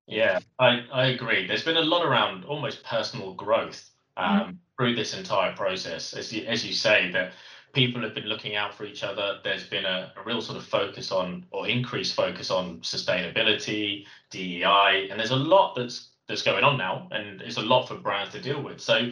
yeah 0.08 0.40
i 0.60 0.82
i 0.92 1.08
agree 1.08 1.48
there's 1.48 1.64
been 1.64 1.78
a 1.78 1.82
lot 1.82 2.06
around 2.06 2.46
almost 2.46 2.84
personal 2.84 3.34
growth 3.34 3.90
um, 4.18 4.40
mm-hmm. 4.40 4.52
through 4.78 4.96
this 4.96 5.18
entire 5.18 5.56
process 5.56 6.14
as 6.14 6.32
you 6.32 6.46
as 6.46 6.66
you 6.66 6.74
say 6.74 7.12
that 7.12 7.34
people 7.76 8.02
have 8.02 8.16
been 8.16 8.26
looking 8.26 8.56
out 8.56 8.74
for 8.74 8.86
each 8.86 9.04
other. 9.04 9.40
There's 9.44 9.68
been 9.68 9.86
a, 9.86 10.12
a, 10.16 10.24
real 10.24 10.42
sort 10.42 10.58
of 10.58 10.66
focus 10.66 11.12
on 11.12 11.46
or 11.52 11.68
increased 11.68 12.16
focus 12.16 12.50
on 12.50 12.80
sustainability, 12.80 14.06
DEI, 14.32 15.10
and 15.12 15.20
there's 15.20 15.32
a 15.32 15.36
lot 15.36 15.76
that's 15.76 16.10
that's 16.28 16.42
going 16.42 16.64
on 16.64 16.78
now, 16.78 17.08
and 17.12 17.42
it's 17.42 17.58
a 17.58 17.62
lot 17.62 17.88
for 17.88 17.96
brands 17.96 18.32
to 18.32 18.42
deal 18.42 18.64
with. 18.64 18.82
So, 18.82 19.12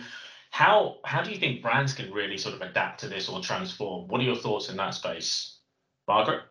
how 0.50 0.98
how 1.04 1.22
do 1.22 1.30
you 1.30 1.38
think 1.38 1.62
brands 1.62 1.94
can 1.94 2.12
really 2.12 2.38
sort 2.38 2.56
of 2.56 2.62
adapt 2.62 3.02
to 3.02 3.08
this 3.08 3.30
or 3.30 3.42
transform? 3.42 4.08
What 4.08 4.22
are 4.22 4.24
your 4.24 4.36
thoughts 4.36 4.70
in 4.70 4.78
that 4.78 4.96
space, 4.96 5.60
Margaret? 6.08 6.42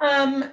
Um, 0.00 0.50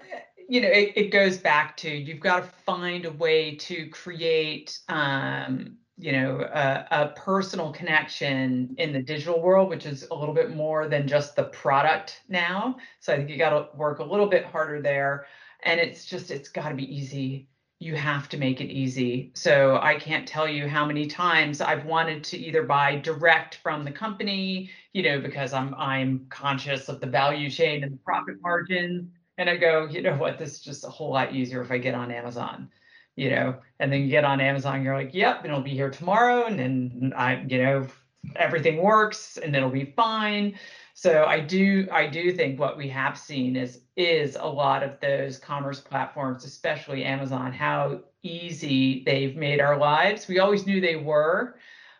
you 0.48 0.62
know, 0.62 0.70
it, 0.70 0.94
it 0.96 1.12
goes 1.12 1.38
back 1.38 1.78
to 1.78 1.90
you've 1.90 2.20
got 2.20 2.44
to 2.44 2.50
find 2.66 3.06
a 3.06 3.12
way 3.12 3.56
to 3.56 3.88
create 3.90 4.80
um, 4.90 5.78
you 5.98 6.12
know 6.12 6.42
a, 6.42 6.88
a, 6.92 7.08
personal 7.16 7.72
connection 7.72 8.75
in 8.78 8.92
the 8.92 9.02
digital 9.02 9.42
world 9.42 9.70
which 9.70 9.86
is 9.86 10.06
a 10.12 10.14
little 10.14 10.36
bit 10.36 10.54
more 10.54 10.88
than 10.88 11.08
just 11.08 11.36
the 11.36 11.46
product 11.46 12.22
now. 12.28 12.75
So 13.00 13.14
i 13.14 13.18
think 13.18 13.30
you 13.30 13.38
got 13.38 13.52
to 13.52 13.78
work 13.78 14.00
a 14.00 14.04
little 14.04 14.28
bit 14.28 14.46
harder 14.46 14.82
there. 14.82 15.25
And 15.64 15.80
it's 15.80 16.06
just 16.06 16.32
it's 16.32 16.50
got 16.50 16.70
to 16.70 16.75
be 16.75 16.96
easy. 16.96 17.48
You 17.80 17.96
have 17.96 18.30
to 18.30 18.38
make 18.38 18.62
it 18.62 18.72
easy. 18.72 19.32
So 19.36 19.80
i 19.82 19.96
can't 19.96 20.28
tell 20.28 20.48
you 20.48 20.68
how 20.68 20.86
many 20.86 21.08
times 21.08 21.62
i've 21.62 21.86
wanted 21.86 22.24
to 22.25 22.38
either 22.38 22.64
buy 22.64 22.98
direct 22.98 23.56
from 23.56 23.86
the 23.86 23.92
company 23.92 24.70
you 24.94 25.04
know 25.04 25.20
because 25.20 25.54
i'm 25.54 25.74
i'm 25.75 26.25
conscious 26.30 26.90
of 26.90 27.00
the 27.00 27.08
value 27.08 27.50
chain 27.50 27.84
and 27.84 27.94
the 27.94 27.98
profit 27.98 28.36
margins 28.42 29.08
and 29.38 29.50
i 29.50 29.56
go 29.56 29.86
you 29.86 30.01
know 30.01 30.15
what 30.15 30.38
this 30.38 30.54
is 30.54 30.62
just 30.62 30.84
a 30.86 30.89
whole 30.89 31.12
lot 31.12 31.34
easier 31.34 31.62
if 31.62 31.72
i 31.72 31.77
get 31.77 31.96
on 31.96 32.12
amazon 32.12 32.70
you 33.15 33.30
know, 33.30 33.56
and 33.80 33.92
then 33.92 34.01
you 34.01 34.10
get 34.10 34.25
on 34.25 34.42
Amazon, 34.42 34.84
you're 34.84 34.96
like, 34.96 35.13
yep, 35.13 35.46
it'll 35.46 35.62
be 35.62 35.72
here 35.72 35.89
tomorrow. 35.89 36.46
And 36.46 36.60
then 36.60 37.13
I, 37.15 37.42
you 37.48 37.63
know, 37.63 37.88
everything 38.36 38.82
works 38.82 39.38
and 39.38 39.56
it'll 39.56 39.70
be 39.70 39.94
fine. 39.96 40.58
So 40.94 41.25
I 41.25 41.39
do, 41.39 41.88
I 41.92 42.08
do 42.08 42.32
think 42.34 42.60
what 42.60 42.77
we 42.77 42.88
have 42.89 43.18
seen 43.18 43.56
is 43.56 43.82
is 43.96 44.36
a 44.38 44.48
lot 44.48 44.84
of 44.84 45.00
those 45.00 45.38
commerce 45.38 45.80
platforms, 45.80 46.44
especially 46.44 47.06
Amazon, 47.06 47.54
how 47.54 48.01
easy 48.24 49.04
they've 49.06 49.38
made 49.38 49.62
our 49.62 49.77
lives. 49.77 50.27
We 50.27 50.39
always 50.39 50.65
knew 50.65 50.82
they 50.82 50.98
were. 50.98 51.58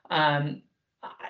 Um, 0.10 0.62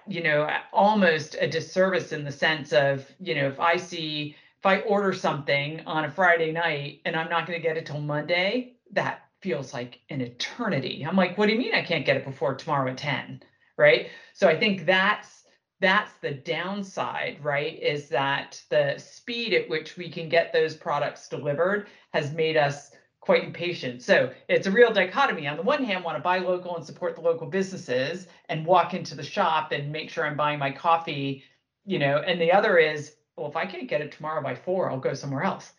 you 0.07 0.24
know, 0.24 0.50
almost 0.71 1.35
a 1.39 1.47
disservice 1.47 2.13
in 2.13 2.24
the 2.24 2.31
sense 2.31 2.71
of, 2.71 3.05
you 3.19 3.35
know, 3.35 3.47
if 3.47 3.59
I 3.59 3.75
see 3.77 4.35
if 4.65 4.69
I 4.69 4.79
order 4.81 5.13
something 5.13 5.81
on 5.86 6.05
a 6.05 6.12
Friday 6.12 6.51
night 6.51 7.01
and 7.05 7.15
I'm 7.15 7.29
not 7.29 7.45
going 7.45 7.60
to 7.60 7.62
get 7.62 7.77
it 7.77 7.86
till 7.86 8.01
Monday, 8.01 8.77
that 8.93 9.25
feels 9.39 9.75
like 9.75 10.00
an 10.10 10.22
eternity. 10.22 11.05
I'm 11.07 11.15
like, 11.15 11.38
what 11.38 11.45
do 11.45 11.51
you 11.53 11.60
mean 11.60 11.75
I 11.75 11.84
can't 11.84 12.03
get 12.03 12.17
it 12.17 12.25
before 12.25 12.55
tomorrow 12.55 12.89
at 12.89 12.98
10? 12.98 13.43
Right. 13.77 14.07
So 14.34 14.48
I 14.48 14.57
think 14.57 14.88
that's 14.88 15.43
that's 15.81 16.13
the 16.13 16.31
downside, 16.31 17.38
right? 17.43 17.79
Is 17.79 18.10
that 18.10 18.60
the 18.72 18.95
speed 18.98 19.53
at 19.53 19.69
which 19.69 19.98
we 19.98 20.10
can 20.10 20.29
get 20.29 20.51
those 20.51 20.75
products 20.75 21.27
delivered 21.27 21.86
has 22.12 22.34
made 22.34 22.57
us 22.57 22.89
quite 23.19 23.43
impatient. 23.43 24.01
So 24.01 24.31
it's 24.48 24.65
a 24.65 24.72
real 24.72 24.91
dichotomy. 24.91 25.48
On 25.48 25.57
the 25.57 25.63
one 25.63 25.84
hand, 25.84 26.03
want 26.03 26.17
to 26.17 26.24
buy 26.24 26.39
local 26.39 26.75
and 26.75 26.86
support 26.86 27.13
the 27.13 27.22
local 27.22 27.45
businesses 27.45 28.25
and 28.50 28.65
walk 28.65 28.95
into 28.95 29.13
the 29.13 29.22
shop 29.22 29.74
and 29.74 29.91
make 29.91 30.10
sure 30.10 30.25
I'm 30.25 30.38
buying 30.38 30.57
my 30.57 30.72
coffee, 30.72 31.43
you 31.86 32.00
know, 32.00 32.17
and 32.17 32.41
the 32.41 32.51
other 32.51 32.79
is, 32.79 33.14
well, 33.37 33.47
if 33.47 33.55
I 33.55 33.65
can't 33.65 33.87
get 33.87 34.01
it 34.01 34.11
tomorrow 34.11 34.41
by 34.41 34.55
four, 34.55 34.89
I'll 34.89 34.99
go 34.99 35.13
somewhere 35.13 35.43
else. 35.43 35.73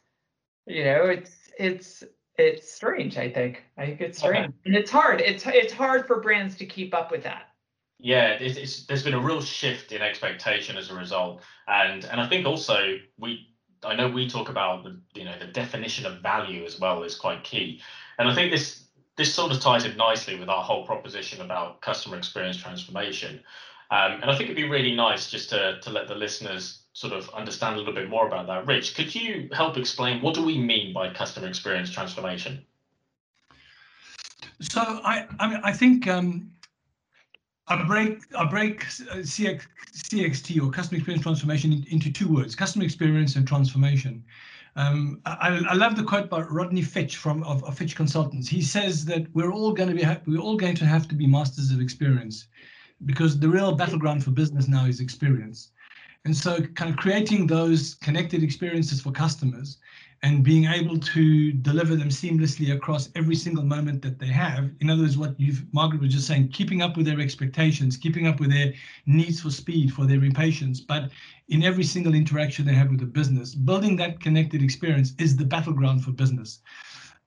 You 0.66 0.84
know, 0.84 1.04
it's 1.04 1.32
it's 1.58 2.04
it's 2.36 2.72
strange. 2.72 3.16
I 3.16 3.30
think. 3.30 3.64
I 3.78 3.86
think 3.86 4.00
it's 4.00 4.18
strange, 4.18 4.46
okay. 4.46 4.54
and 4.66 4.74
it's 4.74 4.90
hard. 4.90 5.20
It's 5.20 5.46
it's 5.46 5.72
hard 5.72 6.06
for 6.06 6.20
brands 6.20 6.56
to 6.56 6.66
keep 6.66 6.94
up 6.94 7.10
with 7.10 7.22
that. 7.24 7.48
Yeah, 7.98 8.32
it's, 8.32 8.58
it's, 8.58 8.84
there's 8.84 9.02
been 9.02 9.14
a 9.14 9.20
real 9.20 9.40
shift 9.40 9.92
in 9.92 10.02
expectation 10.02 10.76
as 10.76 10.90
a 10.90 10.94
result, 10.94 11.42
and 11.66 12.04
and 12.04 12.20
I 12.20 12.28
think 12.28 12.46
also 12.46 12.98
we 13.18 13.48
I 13.84 13.94
know 13.94 14.08
we 14.08 14.28
talk 14.28 14.48
about 14.48 14.84
the 14.84 15.00
you 15.14 15.24
know 15.24 15.38
the 15.38 15.46
definition 15.46 16.04
of 16.04 16.20
value 16.20 16.64
as 16.64 16.78
well 16.78 17.02
is 17.04 17.14
quite 17.14 17.42
key, 17.42 17.80
and 18.18 18.28
I 18.28 18.34
think 18.34 18.52
this 18.52 18.84
this 19.16 19.32
sort 19.32 19.50
of 19.50 19.60
ties 19.60 19.86
in 19.86 19.96
nicely 19.96 20.38
with 20.38 20.50
our 20.50 20.62
whole 20.62 20.84
proposition 20.84 21.40
about 21.40 21.80
customer 21.80 22.18
experience 22.18 22.58
transformation. 22.58 23.40
Um, 23.90 24.20
and 24.20 24.24
I 24.24 24.36
think 24.36 24.50
it'd 24.50 24.56
be 24.56 24.68
really 24.68 24.94
nice 24.94 25.30
just 25.30 25.48
to 25.50 25.80
to 25.80 25.90
let 25.90 26.06
the 26.06 26.14
listeners 26.14 26.82
sort 26.96 27.12
of 27.12 27.28
understand 27.34 27.74
a 27.74 27.78
little 27.78 27.92
bit 27.92 28.08
more 28.08 28.26
about 28.26 28.46
that. 28.46 28.66
Rich, 28.66 28.94
could 28.94 29.14
you 29.14 29.50
help 29.52 29.76
explain 29.76 30.22
what 30.22 30.34
do 30.34 30.42
we 30.42 30.56
mean 30.56 30.94
by 30.94 31.12
customer 31.12 31.46
experience 31.46 31.90
transformation? 31.90 32.64
So 34.62 34.80
I, 34.80 35.26
I 35.38 35.46
mean, 35.46 35.60
I 35.62 35.72
think 35.72 36.08
um, 36.08 36.50
I 37.68 37.82
break 37.82 38.20
I 38.34 38.46
break 38.46 38.86
CX, 38.86 39.66
CXT 39.92 40.62
or 40.62 40.70
customer 40.70 40.96
experience 40.96 41.22
transformation 41.22 41.84
into 41.90 42.10
two 42.10 42.32
words: 42.32 42.54
customer 42.54 42.86
experience 42.86 43.36
and 43.36 43.46
transformation. 43.46 44.24
Um, 44.74 45.20
I, 45.26 45.66
I, 45.68 45.74
love 45.74 45.96
the 45.96 46.02
quote 46.02 46.30
by 46.30 46.40
Rodney 46.42 46.82
Fitch 46.82 47.16
from 47.16 47.42
of, 47.42 47.62
of, 47.64 47.76
Fitch 47.76 47.94
Consultants. 47.94 48.48
He 48.48 48.62
says 48.62 49.04
that 49.06 49.26
we're 49.34 49.52
all 49.52 49.72
going 49.72 49.90
to 49.90 49.94
be 49.94 50.06
we're 50.26 50.40
all 50.40 50.56
going 50.56 50.76
to 50.76 50.86
have 50.86 51.08
to 51.08 51.14
be 51.14 51.26
masters 51.26 51.70
of 51.72 51.80
experience, 51.82 52.48
because 53.04 53.38
the 53.38 53.50
real 53.50 53.74
battleground 53.74 54.24
for 54.24 54.30
business 54.30 54.66
now 54.66 54.86
is 54.86 55.00
experience. 55.00 55.72
And 56.26 56.36
so 56.36 56.60
kind 56.74 56.90
of 56.90 56.96
creating 56.96 57.46
those 57.46 57.94
connected 58.02 58.42
experiences 58.42 59.00
for 59.00 59.12
customers 59.12 59.78
and 60.24 60.42
being 60.42 60.64
able 60.64 60.98
to 60.98 61.52
deliver 61.52 61.94
them 61.94 62.08
seamlessly 62.08 62.74
across 62.74 63.10
every 63.14 63.36
single 63.36 63.62
moment 63.62 64.02
that 64.02 64.18
they 64.18 64.26
have. 64.26 64.68
In 64.80 64.90
other 64.90 65.02
words, 65.02 65.16
what 65.16 65.38
you've 65.38 65.62
Margaret 65.72 66.00
was 66.00 66.12
just 66.12 66.26
saying, 66.26 66.48
keeping 66.48 66.82
up 66.82 66.96
with 66.96 67.06
their 67.06 67.20
expectations, 67.20 67.96
keeping 67.96 68.26
up 68.26 68.40
with 68.40 68.50
their 68.50 68.72
needs 69.06 69.40
for 69.40 69.50
speed, 69.50 69.92
for 69.92 70.04
their 70.04 70.24
impatience, 70.24 70.80
but 70.80 71.12
in 71.48 71.62
every 71.62 71.84
single 71.84 72.12
interaction 72.12 72.66
they 72.66 72.74
have 72.74 72.90
with 72.90 72.98
the 72.98 73.06
business, 73.06 73.54
building 73.54 73.94
that 73.98 74.18
connected 74.18 74.64
experience 74.64 75.12
is 75.20 75.36
the 75.36 75.44
battleground 75.44 76.02
for 76.02 76.10
business. 76.10 76.58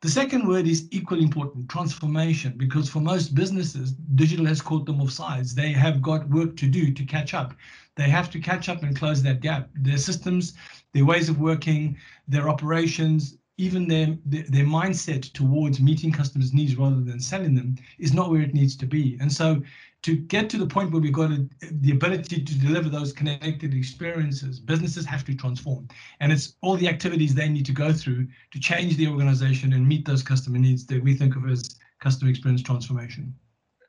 The 0.01 0.09
second 0.09 0.47
word 0.47 0.65
is 0.65 0.87
equally 0.91 1.23
important, 1.23 1.67
transformation, 1.67 2.53
because 2.55 2.87
for 2.87 3.01
most 3.01 3.35
businesses, 3.35 3.91
digital 4.15 4.45
has 4.45 4.61
caught 4.61 4.85
them 4.85 5.01
off 5.01 5.11
sides. 5.11 5.53
They 5.53 5.73
have 5.73 6.01
got 6.01 6.29
work 6.29 6.55
to 6.55 6.67
do 6.69 6.93
to 6.93 7.03
catch 7.03 7.33
up. 7.33 7.53
They 7.97 8.09
have 8.09 8.31
to 8.31 8.39
catch 8.39 8.69
up 8.69 8.81
and 8.81 8.95
close 8.95 9.21
that 9.23 9.41
gap. 9.41 9.69
Their 9.75 9.97
systems, 9.97 10.53
their 10.93 11.03
ways 11.03 11.27
of 11.27 11.41
working, 11.41 11.97
their 12.29 12.47
operations, 12.47 13.35
even 13.57 13.89
their, 13.89 14.17
their, 14.25 14.65
mindset 14.65 15.33
towards 15.33 15.81
meeting 15.81 16.13
customers' 16.13 16.53
needs 16.53 16.77
rather 16.77 17.01
than 17.01 17.19
selling 17.19 17.53
them 17.53 17.75
is 17.97 18.13
not 18.13 18.31
where 18.31 18.41
it 18.41 18.53
needs 18.53 18.77
to 18.77 18.85
be. 18.85 19.17
And 19.19 19.29
so 19.29 19.61
to 20.01 20.15
get 20.15 20.49
to 20.49 20.57
the 20.57 20.65
point 20.65 20.91
where 20.91 21.01
we've 21.01 21.11
got 21.11 21.31
a, 21.31 21.45
the 21.61 21.91
ability 21.91 22.43
to 22.43 22.59
deliver 22.59 22.89
those 22.89 23.11
connected 23.11 23.73
experiences, 23.73 24.59
businesses 24.59 25.05
have 25.05 25.25
to 25.25 25.35
transform. 25.35 25.87
And 26.21 26.31
it's 26.31 26.53
all 26.61 26.77
the 26.77 26.87
activities 26.87 27.35
they 27.35 27.49
need 27.49 27.65
to 27.65 27.73
go 27.73 27.91
through 27.91 28.27
to 28.51 28.59
change 28.59 28.95
the 28.95 29.07
organization 29.07 29.73
and 29.73 29.85
meet 29.85 30.05
those 30.05 30.23
customer 30.23 30.57
needs 30.57 30.85
that 30.85 31.03
we 31.03 31.15
think 31.15 31.35
of 31.35 31.49
as 31.49 31.77
customer 31.99 32.29
experience 32.29 32.61
transformation. 32.61 33.33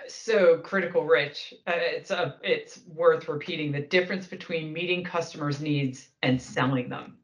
So 0.09 0.59
critical, 0.59 1.05
Rich. 1.05 1.55
Uh, 1.69 1.75
it's 1.77 2.11
a, 2.11 2.37
it's 2.43 2.81
worth 2.89 3.29
repeating 3.29 3.71
the 3.71 3.83
difference 3.83 4.27
between 4.27 4.73
meeting 4.73 5.05
customers' 5.05 5.61
needs 5.61 6.09
and 6.25 6.43
selling 6.43 6.89
them, 6.89 7.19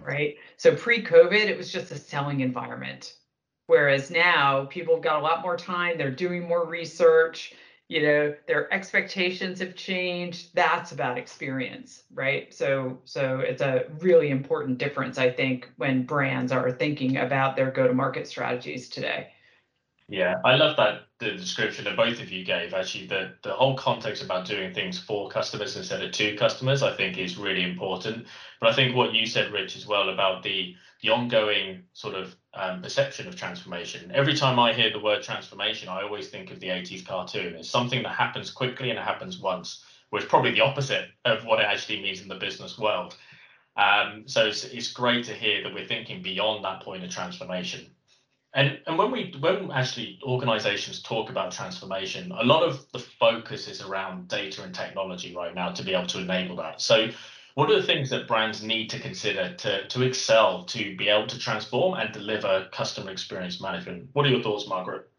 right? 0.00 0.36
So 0.56 0.74
pre-COVID, 0.74 1.32
it 1.32 1.58
was 1.58 1.70
just 1.70 1.90
a 1.90 1.98
selling 1.98 2.40
environment, 2.40 3.16
whereas 3.66 4.10
now 4.10 4.64
people 4.70 4.94
have 4.94 5.04
got 5.04 5.20
a 5.20 5.22
lot 5.22 5.42
more 5.42 5.58
time. 5.58 5.98
They're 5.98 6.10
doing 6.10 6.48
more 6.48 6.66
research 6.66 7.52
you 7.88 8.02
know 8.02 8.34
their 8.46 8.72
expectations 8.72 9.60
have 9.60 9.74
changed 9.74 10.50
that's 10.54 10.92
about 10.92 11.18
experience 11.18 12.04
right? 12.14 12.52
So 12.52 12.98
so 13.04 13.40
it's 13.40 13.62
a 13.62 13.84
really 13.98 14.30
important 14.30 14.78
difference 14.78 15.18
i 15.18 15.30
think 15.30 15.70
when 15.76 16.04
brands 16.04 16.52
are 16.52 16.70
thinking 16.70 17.16
about 17.16 17.56
their 17.56 17.70
go 17.70 17.86
to 17.86 17.92
market 17.92 18.28
strategies 18.28 18.88
today. 18.88 19.28
Yeah 20.08 20.34
i 20.44 20.54
love 20.54 20.76
that 20.76 21.02
the 21.18 21.32
description 21.32 21.84
that 21.84 21.96
both 21.96 22.20
of 22.20 22.30
you 22.30 22.44
gave 22.44 22.74
actually 22.74 23.06
the 23.06 23.34
the 23.42 23.52
whole 23.52 23.76
context 23.76 24.22
about 24.22 24.46
doing 24.46 24.72
things 24.72 24.98
for 24.98 25.28
customers 25.28 25.76
instead 25.76 26.02
of 26.02 26.12
to 26.12 26.36
customers 26.36 26.82
i 26.82 26.94
think 26.94 27.18
is 27.18 27.38
really 27.38 27.64
important. 27.64 28.26
But 28.60 28.70
i 28.70 28.74
think 28.74 28.94
what 28.94 29.14
you 29.14 29.26
said 29.26 29.52
rich 29.52 29.76
as 29.76 29.86
well 29.86 30.10
about 30.10 30.42
the 30.42 30.74
the 31.02 31.10
ongoing 31.10 31.84
sort 31.92 32.14
of 32.14 32.34
um, 32.58 32.82
perception 32.82 33.28
of 33.28 33.36
transformation. 33.36 34.10
Every 34.14 34.34
time 34.34 34.58
I 34.58 34.72
hear 34.72 34.90
the 34.90 35.00
word 35.00 35.22
transformation, 35.22 35.88
I 35.88 36.02
always 36.02 36.28
think 36.28 36.50
of 36.50 36.60
the 36.60 36.68
80s 36.68 37.06
cartoon. 37.06 37.54
It's 37.54 37.70
something 37.70 38.02
that 38.02 38.14
happens 38.14 38.50
quickly 38.50 38.90
and 38.90 38.98
it 38.98 39.04
happens 39.04 39.38
once, 39.38 39.84
which 40.10 40.24
is 40.24 40.28
probably 40.28 40.52
the 40.52 40.60
opposite 40.60 41.08
of 41.24 41.44
what 41.44 41.60
it 41.60 41.66
actually 41.66 42.02
means 42.02 42.20
in 42.20 42.28
the 42.28 42.34
business 42.34 42.78
world. 42.78 43.16
Um, 43.76 44.24
so 44.26 44.46
it's, 44.46 44.64
it's 44.64 44.92
great 44.92 45.24
to 45.26 45.34
hear 45.34 45.62
that 45.62 45.72
we're 45.72 45.86
thinking 45.86 46.20
beyond 46.20 46.64
that 46.64 46.82
point 46.82 47.04
of 47.04 47.10
transformation. 47.10 47.86
And, 48.54 48.80
and 48.86 48.98
when 48.98 49.12
we 49.12 49.34
when 49.40 49.70
actually 49.70 50.18
organizations 50.22 51.02
talk 51.02 51.28
about 51.30 51.52
transformation, 51.52 52.32
a 52.32 52.42
lot 52.42 52.62
of 52.62 52.90
the 52.92 52.98
focus 52.98 53.68
is 53.68 53.82
around 53.82 54.28
data 54.28 54.62
and 54.62 54.74
technology 54.74 55.36
right 55.36 55.54
now 55.54 55.70
to 55.72 55.82
be 55.82 55.94
able 55.94 56.06
to 56.08 56.20
enable 56.20 56.56
that. 56.56 56.80
So 56.80 57.10
what 57.58 57.72
are 57.72 57.80
the 57.80 57.86
things 57.88 58.08
that 58.10 58.28
brands 58.28 58.62
need 58.62 58.88
to 58.88 59.00
consider 59.00 59.52
to, 59.52 59.88
to 59.88 60.02
excel, 60.02 60.62
to 60.62 60.94
be 60.96 61.08
able 61.08 61.26
to 61.26 61.36
transform 61.36 61.98
and 61.98 62.14
deliver 62.14 62.68
customer 62.70 63.10
experience 63.10 63.60
management? 63.60 64.08
What 64.12 64.26
are 64.26 64.28
your 64.28 64.44
thoughts, 64.44 64.68
Margaret? 64.68 65.10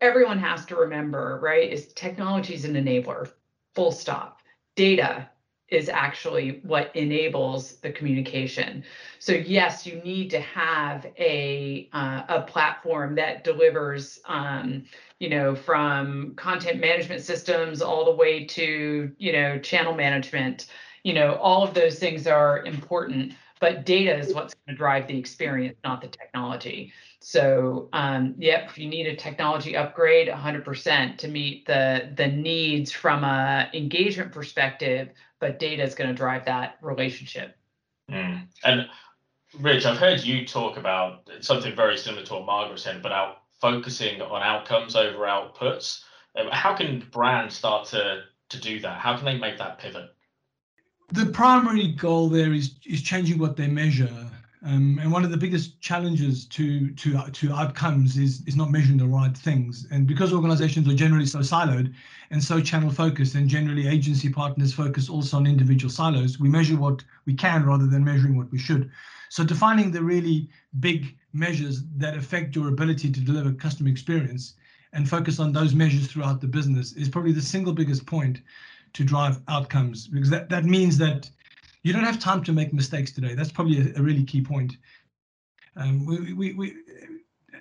Everyone 0.00 0.40
has 0.40 0.66
to 0.66 0.74
remember, 0.74 1.38
right, 1.40 1.70
is 1.70 1.92
technology 1.92 2.54
is 2.54 2.64
an 2.64 2.74
enabler, 2.74 3.30
full 3.76 3.92
stop. 3.92 4.40
Data 4.74 5.30
is 5.68 5.88
actually 5.88 6.60
what 6.64 6.90
enables 6.96 7.76
the 7.76 7.92
communication. 7.92 8.82
So 9.20 9.30
yes, 9.30 9.86
you 9.86 10.00
need 10.02 10.30
to 10.30 10.40
have 10.40 11.06
a 11.16 11.88
uh, 11.92 12.22
a 12.28 12.42
platform 12.42 13.14
that 13.14 13.44
delivers, 13.44 14.18
um, 14.26 14.82
you 15.20 15.28
know, 15.28 15.54
from 15.54 16.34
content 16.34 16.80
management 16.80 17.22
systems 17.22 17.80
all 17.80 18.04
the 18.04 18.16
way 18.16 18.44
to 18.44 19.12
you 19.18 19.32
know 19.32 19.60
channel 19.60 19.94
management. 19.94 20.66
You 21.06 21.12
know, 21.12 21.36
all 21.36 21.62
of 21.62 21.72
those 21.72 22.00
things 22.00 22.26
are 22.26 22.64
important, 22.64 23.32
but 23.60 23.86
data 23.86 24.18
is 24.18 24.34
what's 24.34 24.54
going 24.54 24.74
to 24.74 24.76
drive 24.76 25.06
the 25.06 25.16
experience, 25.16 25.78
not 25.84 26.00
the 26.00 26.08
technology. 26.08 26.92
So, 27.20 27.88
um, 27.92 28.34
yep, 28.38 28.76
you 28.76 28.88
need 28.88 29.06
a 29.06 29.14
technology 29.14 29.76
upgrade 29.76 30.26
100% 30.26 31.18
to 31.18 31.28
meet 31.28 31.64
the 31.64 32.10
the 32.16 32.26
needs 32.26 32.90
from 32.90 33.22
a 33.22 33.70
engagement 33.72 34.32
perspective, 34.32 35.10
but 35.38 35.60
data 35.60 35.84
is 35.84 35.94
going 35.94 36.10
to 36.10 36.14
drive 36.14 36.44
that 36.46 36.76
relationship. 36.82 37.56
Mm. 38.10 38.48
And 38.64 38.88
Rich, 39.60 39.86
I've 39.86 39.98
heard 39.98 40.24
you 40.24 40.44
talk 40.44 40.76
about 40.76 41.30
something 41.38 41.76
very 41.76 41.96
similar 41.98 42.26
to 42.26 42.34
what 42.34 42.46
Margaret 42.46 42.80
said 42.80 42.96
about 42.96 43.42
focusing 43.60 44.20
on 44.22 44.42
outcomes 44.42 44.96
over 44.96 45.18
outputs. 45.18 46.02
Um, 46.34 46.48
how 46.50 46.74
can 46.74 47.06
brands 47.12 47.54
start 47.54 47.86
to 47.90 48.22
to 48.48 48.60
do 48.60 48.80
that? 48.80 48.98
How 48.98 49.14
can 49.16 49.24
they 49.24 49.38
make 49.38 49.58
that 49.58 49.78
pivot? 49.78 50.10
The 51.12 51.26
primary 51.26 51.88
goal 51.92 52.28
there 52.28 52.52
is 52.52 52.74
is 52.84 53.02
changing 53.02 53.38
what 53.38 53.56
they 53.56 53.68
measure 53.68 54.10
um, 54.66 54.98
and 55.00 55.12
one 55.12 55.24
of 55.24 55.30
the 55.30 55.36
biggest 55.36 55.80
challenges 55.80 56.44
to 56.46 56.90
to 56.90 57.30
to 57.30 57.52
outcomes 57.52 58.16
is 58.16 58.42
is 58.46 58.56
not 58.56 58.72
measuring 58.72 58.98
the 58.98 59.06
right 59.06 59.36
things. 59.36 59.86
And 59.92 60.08
because 60.08 60.32
organizations 60.32 60.88
are 60.88 60.94
generally 60.94 61.26
so 61.26 61.38
siloed 61.38 61.94
and 62.30 62.42
so 62.42 62.60
channel 62.60 62.90
focused, 62.90 63.36
and 63.36 63.48
generally 63.48 63.86
agency 63.86 64.28
partners 64.28 64.72
focus 64.72 65.08
also 65.08 65.36
on 65.36 65.46
individual 65.46 65.90
silos, 65.90 66.40
we 66.40 66.48
measure 66.48 66.76
what 66.76 67.04
we 67.26 67.34
can 67.34 67.64
rather 67.64 67.86
than 67.86 68.04
measuring 68.04 68.36
what 68.36 68.50
we 68.50 68.58
should. 68.58 68.90
So 69.28 69.44
defining 69.44 69.92
the 69.92 70.02
really 70.02 70.48
big 70.80 71.16
measures 71.32 71.84
that 71.98 72.16
affect 72.16 72.56
your 72.56 72.68
ability 72.68 73.12
to 73.12 73.20
deliver 73.20 73.52
customer 73.52 73.90
experience 73.90 74.54
and 74.92 75.08
focus 75.08 75.38
on 75.38 75.52
those 75.52 75.74
measures 75.74 76.08
throughout 76.08 76.40
the 76.40 76.48
business 76.48 76.92
is 76.92 77.08
probably 77.08 77.32
the 77.32 77.42
single 77.42 77.72
biggest 77.72 78.04
point 78.06 78.40
to 78.92 79.04
drive 79.04 79.40
outcomes 79.48 80.06
because 80.06 80.30
that, 80.30 80.48
that 80.48 80.64
means 80.64 80.98
that 80.98 81.30
you 81.82 81.92
don't 81.92 82.04
have 82.04 82.18
time 82.18 82.42
to 82.42 82.52
make 82.52 82.72
mistakes 82.72 83.12
today. 83.12 83.34
That's 83.34 83.52
probably 83.52 83.78
a, 83.78 83.98
a 83.98 84.02
really 84.02 84.24
key 84.24 84.42
point. 84.42 84.76
Um, 85.76 86.04
we, 86.04 86.32
we, 86.32 86.52
we, 86.54 86.76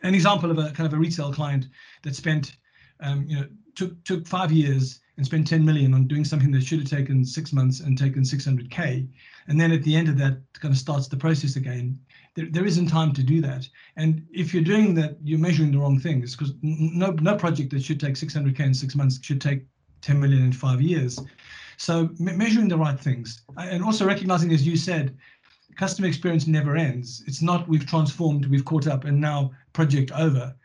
an 0.04 0.16
example 0.16 0.50
of 0.50 0.58
a 0.58 0.72
kind 0.72 0.88
of 0.88 0.94
a 0.94 0.98
retail 0.98 1.32
client 1.32 1.68
that 2.04 2.16
spent, 2.16 2.56
um, 3.02 3.26
you 3.28 3.38
know, 3.38 3.48
took 3.76 4.04
took 4.04 4.26
five 4.26 4.52
years 4.52 5.02
and 5.18 5.26
spent 5.26 5.48
10 5.48 5.64
million 5.64 5.94
on 5.94 6.08
doing 6.08 6.26
something 6.26 6.52
that 6.52 6.64
should 6.64 6.80
have 6.80 6.90
taken 6.90 7.24
six 7.24 7.54
months 7.54 7.80
and 7.80 7.98
taken 7.98 8.24
600k, 8.24 9.08
and 9.48 9.60
then 9.60 9.72
at 9.72 9.84
the 9.84 9.96
end 9.96 10.10
of 10.10 10.18
that, 10.18 10.40
kind 10.54 10.74
of 10.74 10.78
starts 10.78 11.08
the 11.08 11.16
process 11.16 11.56
again. 11.56 12.00
There, 12.36 12.48
there 12.50 12.66
isn't 12.66 12.88
time 12.88 13.14
to 13.14 13.24
do 13.24 13.42
that. 13.42 13.70
And 13.96 14.26
if 14.34 14.54
you're 14.54 14.64
doing 14.64 14.94
that, 14.96 15.18
you're 15.24 15.40
measuring 15.40 15.72
the 15.72 15.78
wrong 15.78 16.00
things 16.00 16.36
because 16.36 16.54
no 16.62 17.12
no 17.12 17.36
project 17.36 17.72
that 17.72 17.84
should 17.84 18.00
take 18.00 18.16
600k 18.16 18.60
in 18.60 18.74
six 18.74 18.96
months 18.96 19.20
should 19.24 19.42
take 19.42 19.66
10 20.06 20.20
million 20.20 20.44
in 20.44 20.54
five 20.54 20.82
years. 20.82 21.20
So 21.78 22.10
measuring 22.20 22.68
the 22.68 22.78
right 22.78 23.00
things 23.00 23.42
and 23.58 23.84
also 23.84 24.06
recognizing, 24.06 24.54
as 24.54 24.66
you 24.66 24.78
said, 24.78 25.18
customer 25.78 26.08
experience 26.08 26.48
never 26.48 26.78
ends. 26.78 27.24
It's 27.26 27.42
not 27.42 27.68
we've 27.68 27.86
transformed, 27.86 28.46
we've 28.46 28.64
caught 28.64 28.88
up, 28.88 29.04
and 29.04 29.20
now 29.20 29.52
project 29.74 30.12
over. 30.12 30.56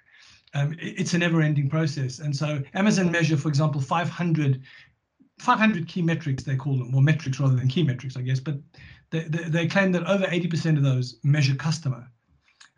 Um, 0.54 0.76
it's 0.78 1.14
a 1.14 1.18
never-ending 1.18 1.70
process. 1.70 2.18
And 2.18 2.36
so 2.36 2.62
Amazon 2.74 3.10
measure, 3.10 3.36
for 3.36 3.48
example, 3.48 3.80
500, 3.80 4.60
500 5.38 5.88
key 5.88 6.02
metrics, 6.02 6.42
they 6.42 6.56
call 6.56 6.76
them, 6.76 6.94
or 6.94 7.02
metrics 7.02 7.40
rather 7.40 7.56
than 7.56 7.68
key 7.68 7.82
metrics, 7.82 8.16
I 8.16 8.22
guess, 8.22 8.40
but 8.40 8.58
they, 9.10 9.20
they, 9.20 9.44
they 9.44 9.66
claim 9.66 9.90
that 9.92 10.06
over 10.06 10.24
80% 10.24 10.76
of 10.76 10.82
those 10.82 11.18
measure 11.22 11.54
customer. 11.54 12.06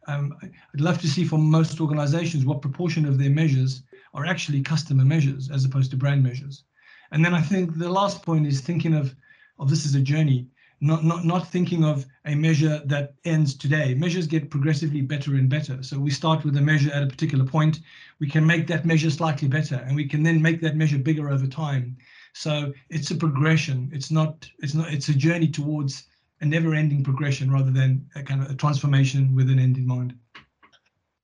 Um, 0.07 0.37
I'd 0.43 0.81
love 0.81 1.01
to 1.01 1.09
see 1.09 1.25
from 1.25 1.43
most 1.51 1.81
organizations 1.81 2.45
what 2.45 2.63
proportion 2.63 3.05
of 3.07 3.19
their 3.19 3.31
measures 3.31 3.83
are 4.15 4.27
actually 4.27 4.63
customer 4.63 5.05
measures 5.05 5.51
as 5.51 5.65
opposed 5.65 5.91
to 5.91 5.97
brand 5.97 6.23
measures. 6.23 6.65
And 7.11 7.25
then 7.25 7.35
I 7.35 7.41
think 7.41 7.77
the 7.77 7.91
last 7.91 8.23
point 8.23 8.47
is 8.47 8.61
thinking 8.61 8.95
of, 8.95 9.15
of 9.59 9.71
this 9.71 9.85
as 9.87 9.95
a 9.95 10.01
journey, 10.01 10.49
not, 10.81 11.05
not, 11.05 11.25
not 11.25 11.49
thinking 11.49 11.85
of 11.85 12.07
a 12.25 12.35
measure 12.35 12.83
that 12.87 13.15
ends 13.25 13.55
today. 13.55 13.95
Measures 13.95 14.27
get 14.27 14.51
progressively 14.51 15.01
better 15.01 15.35
and 15.35 15.49
better. 15.49 15.83
So 15.83 15.99
we 15.99 16.11
start 16.11 16.45
with 16.45 16.57
a 16.57 16.61
measure 16.61 16.93
at 16.93 17.03
a 17.03 17.07
particular 17.07 17.45
point. 17.45 17.81
We 18.19 18.29
can 18.29 18.47
make 18.47 18.67
that 18.67 18.85
measure 18.85 19.11
slightly 19.11 19.49
better 19.49 19.77
and 19.77 19.95
we 19.95 20.09
can 20.09 20.23
then 20.23 20.43
make 20.43 20.61
that 20.63 20.77
measure 20.77 20.99
bigger 20.99 21.31
over 21.31 21.47
time. 21.47 21.97
So 22.33 22.73
it's 22.89 23.11
a 23.11 23.15
progression. 23.15 23.91
It's 23.93 24.11
not, 24.11 24.49
it's 24.59 24.75
not, 24.75 24.93
it's 24.93 25.09
a 25.09 25.15
journey 25.15 25.49
towards 25.49 26.05
a 26.41 26.47
never 26.47 26.75
ending 26.75 27.05
progression 27.05 27.53
rather 27.53 27.71
than 27.71 28.05
a 28.17 28.23
kind 28.23 28.43
of 28.43 28.51
a 28.51 28.55
transformation 28.55 29.35
with 29.37 29.51
an 29.51 29.59
end 29.59 29.77
in 29.77 29.87
mind. 29.87 30.15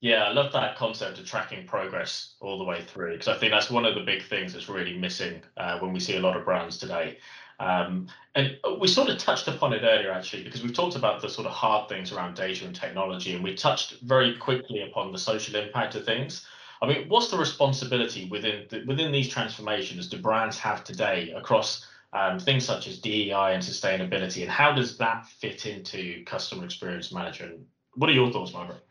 Yeah, 0.00 0.24
I 0.24 0.32
love 0.32 0.52
that 0.52 0.76
concept 0.76 1.18
of 1.18 1.26
tracking 1.26 1.66
progress 1.66 2.34
all 2.40 2.58
the 2.58 2.64
way 2.64 2.82
through 2.82 3.12
because 3.12 3.28
I 3.28 3.36
think 3.36 3.52
that's 3.52 3.70
one 3.70 3.84
of 3.84 3.96
the 3.96 4.02
big 4.02 4.22
things 4.22 4.52
that's 4.52 4.68
really 4.68 4.96
missing 4.96 5.42
uh, 5.56 5.78
when 5.80 5.92
we 5.92 5.98
see 5.98 6.16
a 6.16 6.20
lot 6.20 6.36
of 6.36 6.44
brands 6.44 6.78
today. 6.78 7.18
Um, 7.58 8.06
and 8.36 8.56
we 8.80 8.86
sort 8.86 9.08
of 9.08 9.18
touched 9.18 9.48
upon 9.48 9.72
it 9.72 9.82
earlier, 9.82 10.12
actually, 10.12 10.44
because 10.44 10.62
we've 10.62 10.72
talked 10.72 10.94
about 10.94 11.20
the 11.20 11.28
sort 11.28 11.48
of 11.48 11.52
hard 11.52 11.88
things 11.88 12.12
around 12.12 12.36
data 12.36 12.64
and 12.64 12.74
technology, 12.74 13.34
and 13.34 13.42
we 13.42 13.54
touched 13.54 14.00
very 14.02 14.36
quickly 14.36 14.82
upon 14.82 15.10
the 15.10 15.18
social 15.18 15.56
impact 15.56 15.96
of 15.96 16.04
things. 16.04 16.46
I 16.80 16.86
mean, 16.86 17.08
what's 17.08 17.32
the 17.32 17.36
responsibility 17.38 18.28
within 18.28 18.66
the, 18.70 18.84
within 18.86 19.10
these 19.10 19.28
transformations 19.28 20.08
do 20.08 20.18
brands 20.18 20.56
have 20.58 20.84
today 20.84 21.32
across 21.32 21.84
um, 22.12 22.38
things 22.38 22.64
such 22.64 22.86
as 22.86 23.00
DEI 23.00 23.54
and 23.54 23.62
sustainability, 23.62 24.42
and 24.42 24.50
how 24.50 24.72
does 24.72 24.96
that 24.98 25.26
fit 25.26 25.66
into 25.66 26.22
customer 26.24 26.64
experience 26.64 27.12
management? 27.12 27.66
What 27.94 28.08
are 28.08 28.12
your 28.12 28.30
thoughts, 28.30 28.52
Margaret? 28.52 28.87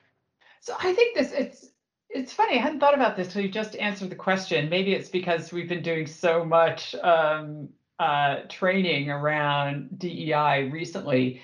So 0.62 0.76
I 0.80 0.94
think 0.94 1.18
this 1.18 1.32
it's 1.32 1.70
it's 2.10 2.34
funny. 2.34 2.58
I 2.58 2.62
hadn't 2.62 2.80
thought 2.80 2.94
about 2.94 3.16
this 3.16 3.32
till 3.32 3.42
you 3.42 3.50
just 3.50 3.76
answered 3.76 4.10
the 4.10 4.16
question. 4.16 4.70
Maybe 4.70 4.94
it's 4.94 5.10
because 5.10 5.52
we've 5.52 5.68
been 5.68 5.84
doing 5.84 6.08
so 6.08 6.44
much 6.44 6.96
um, 6.96 7.70
uh, 8.00 8.38
training 8.50 9.10
around 9.10 10.00
DEI 10.00 10.70
recently. 10.72 11.42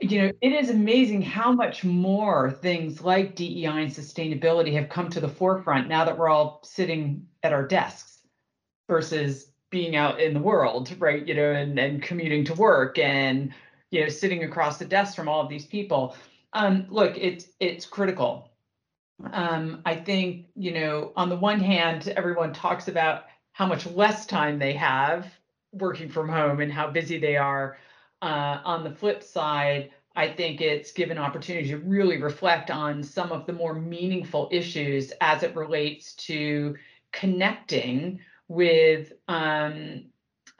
You 0.00 0.22
know, 0.22 0.32
it 0.40 0.52
is 0.52 0.70
amazing 0.70 1.22
how 1.22 1.52
much 1.52 1.84
more 1.84 2.50
things 2.50 3.00
like 3.00 3.36
DEI 3.36 3.66
and 3.66 3.90
sustainability 3.90 4.72
have 4.74 4.88
come 4.88 5.08
to 5.10 5.20
the 5.20 5.28
forefront 5.28 5.88
now 5.88 6.04
that 6.04 6.18
we're 6.18 6.28
all 6.28 6.60
sitting 6.64 7.26
at 7.42 7.52
our 7.52 7.66
desks 7.66 8.18
versus 8.88 9.52
being 9.70 9.96
out 9.96 10.20
in 10.20 10.34
the 10.34 10.40
world, 10.40 10.94
right? 10.98 11.26
You 11.26 11.34
know, 11.34 11.52
and, 11.52 11.78
and 11.78 12.02
commuting 12.02 12.44
to 12.46 12.54
work 12.54 12.98
and 12.98 13.52
you 13.90 14.02
know 14.02 14.08
sitting 14.08 14.42
across 14.42 14.78
the 14.78 14.84
desk 14.84 15.14
from 15.14 15.28
all 15.28 15.40
of 15.40 15.48
these 15.48 15.66
people 15.66 16.16
um, 16.54 16.86
look, 16.88 17.16
it's 17.18 17.46
it's 17.60 17.84
critical. 17.84 18.50
Um, 19.32 19.82
I 19.84 19.96
think 19.96 20.46
you 20.54 20.72
know, 20.72 21.12
on 21.16 21.28
the 21.28 21.36
one 21.36 21.60
hand, 21.60 22.08
everyone 22.16 22.52
talks 22.52 22.88
about 22.88 23.24
how 23.52 23.66
much 23.66 23.86
less 23.86 24.26
time 24.26 24.58
they 24.58 24.72
have 24.72 25.26
working 25.72 26.08
from 26.08 26.28
home 26.28 26.60
and 26.60 26.72
how 26.72 26.90
busy 26.90 27.18
they 27.18 27.36
are. 27.36 27.76
Uh, 28.22 28.60
on 28.64 28.84
the 28.84 28.90
flip 28.90 29.22
side, 29.22 29.90
I 30.16 30.28
think 30.28 30.60
it's 30.60 30.92
given 30.92 31.18
opportunity 31.18 31.68
to 31.68 31.78
really 31.78 32.22
reflect 32.22 32.70
on 32.70 33.02
some 33.02 33.32
of 33.32 33.46
the 33.46 33.52
more 33.52 33.74
meaningful 33.74 34.48
issues 34.52 35.12
as 35.20 35.42
it 35.42 35.54
relates 35.56 36.14
to 36.14 36.76
connecting 37.12 38.20
with 38.48 39.12
um, 39.28 40.04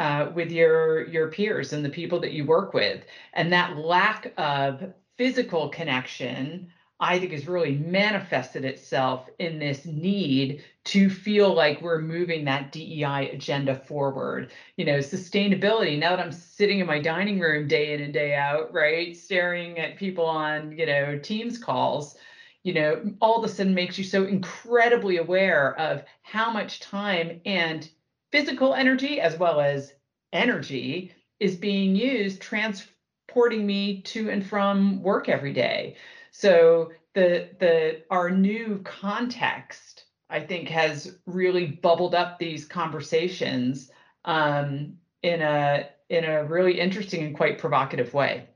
uh, 0.00 0.30
with 0.34 0.50
your 0.50 1.06
your 1.06 1.30
peers 1.30 1.72
and 1.72 1.84
the 1.84 1.90
people 1.90 2.18
that 2.20 2.32
you 2.32 2.44
work 2.44 2.74
with, 2.74 3.04
and 3.32 3.52
that 3.52 3.76
lack 3.76 4.32
of 4.36 4.92
physical 5.16 5.68
connection, 5.68 6.70
I 7.00 7.18
think 7.18 7.32
has 7.32 7.48
really 7.48 7.76
manifested 7.76 8.64
itself 8.64 9.28
in 9.38 9.58
this 9.58 9.84
need 9.84 10.64
to 10.84 11.10
feel 11.10 11.52
like 11.52 11.82
we're 11.82 12.00
moving 12.00 12.44
that 12.44 12.72
DEI 12.72 13.30
agenda 13.32 13.74
forward. 13.74 14.52
You 14.76 14.84
know, 14.84 14.98
sustainability. 14.98 15.98
Now 15.98 16.16
that 16.16 16.24
I'm 16.24 16.32
sitting 16.32 16.78
in 16.78 16.86
my 16.86 17.00
dining 17.00 17.40
room 17.40 17.68
day 17.68 17.94
in 17.94 18.00
and 18.00 18.12
day 18.12 18.34
out, 18.34 18.72
right, 18.72 19.16
staring 19.16 19.78
at 19.78 19.96
people 19.96 20.24
on, 20.24 20.72
you 20.78 20.86
know, 20.86 21.18
Teams 21.18 21.58
calls, 21.58 22.16
you 22.62 22.72
know, 22.74 23.02
all 23.20 23.36
of 23.36 23.44
a 23.44 23.52
sudden 23.52 23.74
makes 23.74 23.98
you 23.98 24.04
so 24.04 24.24
incredibly 24.24 25.18
aware 25.18 25.78
of 25.78 26.04
how 26.22 26.50
much 26.50 26.80
time 26.80 27.40
and 27.44 27.88
physical 28.30 28.74
energy 28.74 29.20
as 29.20 29.38
well 29.38 29.60
as 29.60 29.94
energy 30.32 31.12
is 31.40 31.56
being 31.56 31.94
used 31.94 32.40
porting 33.28 33.66
me 33.66 34.02
to 34.02 34.30
and 34.30 34.44
from 34.44 35.02
work 35.02 35.28
every 35.28 35.52
day. 35.52 35.96
So 36.30 36.92
the 37.14 37.48
the 37.58 38.02
our 38.10 38.30
new 38.30 38.80
context, 38.84 40.04
I 40.30 40.40
think, 40.40 40.68
has 40.68 41.16
really 41.26 41.66
bubbled 41.66 42.14
up 42.14 42.38
these 42.38 42.64
conversations 42.64 43.90
um, 44.24 44.98
in 45.22 45.42
a 45.42 45.88
in 46.08 46.24
a 46.24 46.44
really 46.44 46.78
interesting 46.78 47.22
and 47.22 47.36
quite 47.36 47.58
provocative 47.58 48.12
way. 48.14 48.48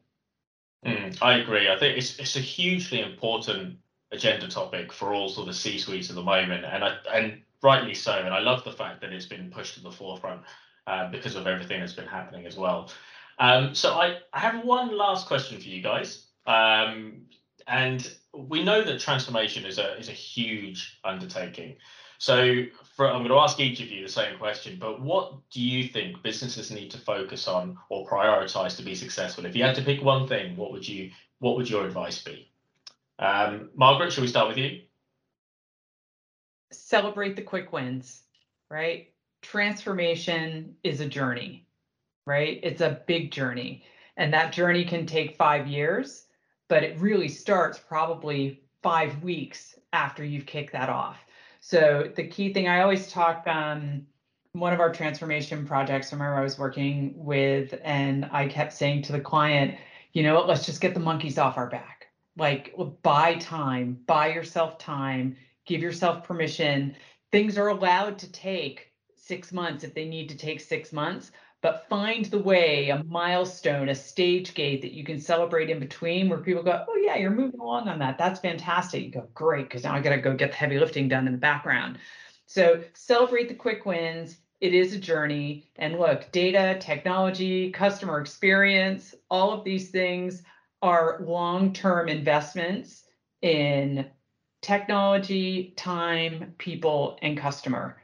Mm, 0.84 1.18
I 1.22 1.38
agree. 1.38 1.70
I 1.70 1.78
think 1.78 1.98
it's 1.98 2.18
it's 2.18 2.36
a 2.36 2.40
hugely 2.40 3.00
important 3.00 3.78
agenda 4.10 4.48
topic 4.48 4.92
for 4.92 5.12
all 5.12 5.28
sort 5.28 5.48
of 5.48 5.54
C-suites 5.54 6.08
at 6.08 6.16
the 6.16 6.22
moment, 6.22 6.64
and 6.64 6.84
I 6.84 6.96
and 7.12 7.42
rightly 7.62 7.94
so. 7.94 8.12
And 8.12 8.34
I 8.34 8.40
love 8.40 8.64
the 8.64 8.72
fact 8.72 9.00
that 9.00 9.12
it's 9.12 9.26
been 9.26 9.50
pushed 9.50 9.74
to 9.74 9.80
the 9.80 9.90
forefront 9.90 10.42
uh, 10.86 11.10
because 11.10 11.36
of 11.36 11.46
everything 11.46 11.80
that's 11.80 11.92
been 11.92 12.06
happening 12.06 12.46
as 12.46 12.56
well. 12.56 12.90
Um, 13.38 13.74
so 13.74 13.94
I, 13.94 14.18
I 14.32 14.40
have 14.40 14.64
one 14.64 14.96
last 14.96 15.26
question 15.26 15.60
for 15.60 15.68
you 15.68 15.82
guys. 15.82 16.26
Um, 16.46 17.22
and 17.66 18.10
we 18.32 18.64
know 18.64 18.82
that 18.82 19.00
transformation 19.00 19.64
is 19.64 19.78
a 19.78 19.98
is 19.98 20.08
a 20.08 20.12
huge 20.12 20.98
undertaking. 21.04 21.76
So 22.18 22.64
for, 22.96 23.06
I'm 23.06 23.18
going 23.18 23.28
to 23.28 23.38
ask 23.38 23.60
each 23.60 23.80
of 23.80 23.88
you 23.88 24.02
the 24.02 24.10
same 24.10 24.38
question, 24.38 24.76
but 24.80 25.00
what 25.00 25.34
do 25.50 25.60
you 25.60 25.86
think 25.86 26.20
businesses 26.22 26.72
need 26.72 26.90
to 26.90 26.98
focus 26.98 27.46
on 27.46 27.78
or 27.90 28.08
prioritize 28.08 28.76
to 28.76 28.82
be 28.82 28.96
successful? 28.96 29.46
If 29.46 29.54
you 29.54 29.62
had 29.62 29.76
to 29.76 29.82
pick 29.82 30.02
one 30.02 30.26
thing, 30.26 30.56
what 30.56 30.72
would 30.72 30.86
you 30.88 31.12
what 31.38 31.56
would 31.56 31.70
your 31.70 31.86
advice 31.86 32.22
be? 32.24 32.50
Um, 33.20 33.70
Margaret, 33.76 34.12
should 34.12 34.22
we 34.22 34.28
start 34.28 34.48
with 34.48 34.58
you? 34.58 34.82
Celebrate 36.72 37.36
the 37.36 37.42
quick 37.42 37.72
wins, 37.72 38.22
right? 38.68 39.12
Transformation 39.42 40.74
is 40.82 41.00
a 41.00 41.06
journey, 41.06 41.67
right? 42.28 42.60
It's 42.62 42.80
a 42.80 43.00
big 43.06 43.32
journey. 43.32 43.82
And 44.16 44.32
that 44.32 44.52
journey 44.52 44.84
can 44.84 45.06
take 45.06 45.36
five 45.36 45.66
years, 45.66 46.26
but 46.68 46.82
it 46.84 46.98
really 46.98 47.28
starts 47.28 47.78
probably 47.78 48.62
five 48.82 49.22
weeks 49.22 49.78
after 49.92 50.24
you've 50.24 50.46
kicked 50.46 50.72
that 50.72 50.88
off. 50.88 51.18
So 51.60 52.10
the 52.14 52.26
key 52.26 52.52
thing 52.52 52.68
I 52.68 52.80
always 52.80 53.10
talk 53.10 53.46
um, 53.46 54.06
one 54.52 54.72
of 54.72 54.80
our 54.80 54.92
transformation 54.92 55.66
projects, 55.66 56.12
I 56.12 56.16
remember 56.16 56.36
I 56.36 56.42
was 56.42 56.58
working 56.58 57.14
with, 57.16 57.74
and 57.82 58.28
I 58.32 58.48
kept 58.48 58.72
saying 58.72 59.02
to 59.02 59.12
the 59.12 59.20
client, 59.20 59.76
you 60.12 60.22
know 60.22 60.34
what, 60.34 60.48
let's 60.48 60.66
just 60.66 60.80
get 60.80 60.94
the 60.94 61.00
monkeys 61.00 61.38
off 61.38 61.56
our 61.56 61.68
back 61.68 61.98
like 62.38 62.74
buy 63.02 63.34
time, 63.34 63.98
buy 64.06 64.28
yourself 64.28 64.78
time, 64.78 65.36
give 65.66 65.82
yourself 65.82 66.24
permission. 66.24 66.94
Things 67.32 67.58
are 67.58 67.68
allowed 67.68 68.18
to 68.20 68.32
take 68.32 68.92
six 69.16 69.52
months 69.52 69.84
if 69.84 69.92
they 69.92 70.06
need 70.06 70.28
to 70.30 70.36
take 70.36 70.60
six 70.60 70.92
months, 70.92 71.32
but 71.60 71.86
find 71.88 72.24
the 72.26 72.38
way, 72.38 72.90
a 72.90 73.02
milestone, 73.04 73.88
a 73.88 73.94
stage 73.94 74.54
gate 74.54 74.80
that 74.82 74.92
you 74.92 75.04
can 75.04 75.20
celebrate 75.20 75.70
in 75.70 75.80
between 75.80 76.28
where 76.28 76.38
people 76.38 76.62
go, 76.62 76.84
oh, 76.88 76.96
yeah, 76.96 77.16
you're 77.16 77.30
moving 77.30 77.58
along 77.58 77.88
on 77.88 77.98
that. 77.98 78.16
That's 78.16 78.40
fantastic. 78.40 79.04
You 79.04 79.10
go, 79.10 79.28
great, 79.34 79.64
because 79.64 79.82
now 79.82 79.94
I 79.94 80.00
got 80.00 80.10
to 80.10 80.18
go 80.18 80.34
get 80.34 80.50
the 80.52 80.56
heavy 80.56 80.78
lifting 80.78 81.08
done 81.08 81.26
in 81.26 81.32
the 81.32 81.38
background. 81.38 81.98
So 82.46 82.82
celebrate 82.94 83.48
the 83.48 83.54
quick 83.54 83.84
wins. 83.86 84.38
It 84.60 84.72
is 84.72 84.94
a 84.94 84.98
journey. 84.98 85.70
And 85.76 85.98
look, 85.98 86.30
data, 86.32 86.78
technology, 86.80 87.70
customer 87.72 88.20
experience, 88.20 89.14
all 89.28 89.52
of 89.52 89.64
these 89.64 89.90
things 89.90 90.42
are 90.80 91.18
long-term 91.20 92.08
investments 92.08 93.04
in 93.42 94.06
technology, 94.62 95.74
time, 95.76 96.54
people, 96.58 97.18
and 97.22 97.36
customer. 97.36 98.00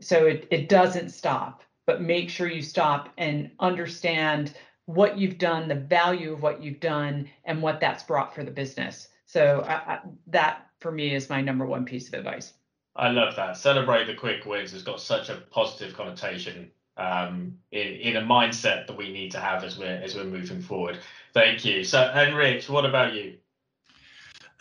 So 0.00 0.26
it, 0.26 0.46
it 0.50 0.68
doesn't 0.68 1.10
stop, 1.10 1.62
but 1.88 2.02
make 2.02 2.28
sure 2.28 2.46
you 2.46 2.60
stop 2.60 3.08
and 3.16 3.50
understand 3.60 4.52
what 4.84 5.16
you've 5.16 5.38
done, 5.38 5.68
the 5.68 5.74
value 5.74 6.34
of 6.34 6.42
what 6.42 6.62
you've 6.62 6.80
done, 6.80 7.26
and 7.46 7.62
what 7.62 7.80
that's 7.80 8.02
brought 8.02 8.34
for 8.34 8.44
the 8.44 8.50
business. 8.50 9.08
So 9.24 9.64
I, 9.66 9.94
I, 9.94 10.00
that 10.26 10.66
for 10.80 10.92
me 10.92 11.14
is 11.14 11.30
my 11.30 11.40
number 11.40 11.64
one 11.64 11.86
piece 11.86 12.06
of 12.08 12.12
advice. 12.12 12.52
I 12.94 13.08
love 13.08 13.36
that. 13.36 13.56
Celebrate 13.56 14.04
the 14.04 14.12
quick 14.12 14.44
wins 14.44 14.72
has 14.72 14.82
got 14.82 15.00
such 15.00 15.30
a 15.30 15.36
positive 15.50 15.96
connotation 15.96 16.70
um, 16.98 17.56
in, 17.72 17.86
in 17.86 18.16
a 18.16 18.22
mindset 18.22 18.86
that 18.86 18.96
we 18.96 19.10
need 19.10 19.30
to 19.30 19.40
have 19.40 19.64
as 19.64 19.78
we're 19.78 19.86
as 20.04 20.14
we're 20.14 20.24
moving 20.24 20.60
forward. 20.60 20.98
Thank 21.32 21.64
you. 21.64 21.84
So, 21.84 22.02
and 22.02 22.36
Rich, 22.36 22.68
what 22.68 22.84
about 22.84 23.14
you? 23.14 23.38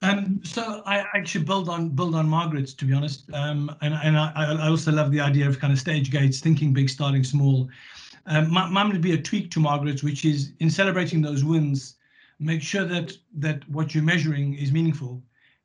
Um, 0.03 0.41
so 0.43 0.83
I 0.85 1.05
actually 1.15 1.45
build 1.45 1.69
on 1.69 1.89
build 1.89 2.13
on 2.13 2.29
Margaret's 2.29 2.73
to 2.75 2.85
be 2.85 2.93
honest, 2.93 3.31
um, 3.33 3.75
and 3.81 3.95
and 3.95 4.17
I, 4.17 4.31
I 4.35 4.67
also 4.67 4.91
love 4.91 5.11
the 5.11 5.19
idea 5.19 5.47
of 5.47 5.59
kind 5.59 5.73
of 5.73 5.79
stage 5.79 6.11
gates, 6.11 6.39
thinking 6.39 6.71
big, 6.71 6.89
starting 6.89 7.23
small. 7.23 7.67
Um, 8.27 8.51
mine 8.51 8.89
would 8.89 9.01
be 9.01 9.13
a 9.13 9.21
tweak 9.21 9.49
to 9.51 9.59
Margaret's, 9.59 10.03
which 10.03 10.25
is 10.25 10.51
in 10.59 10.69
celebrating 10.69 11.21
those 11.21 11.43
wins, 11.43 11.95
make 12.39 12.61
sure 12.61 12.85
that 12.85 13.17
that 13.37 13.67
what 13.69 13.95
you're 13.95 14.03
measuring 14.03 14.53
is 14.55 14.71
meaningful. 14.71 15.23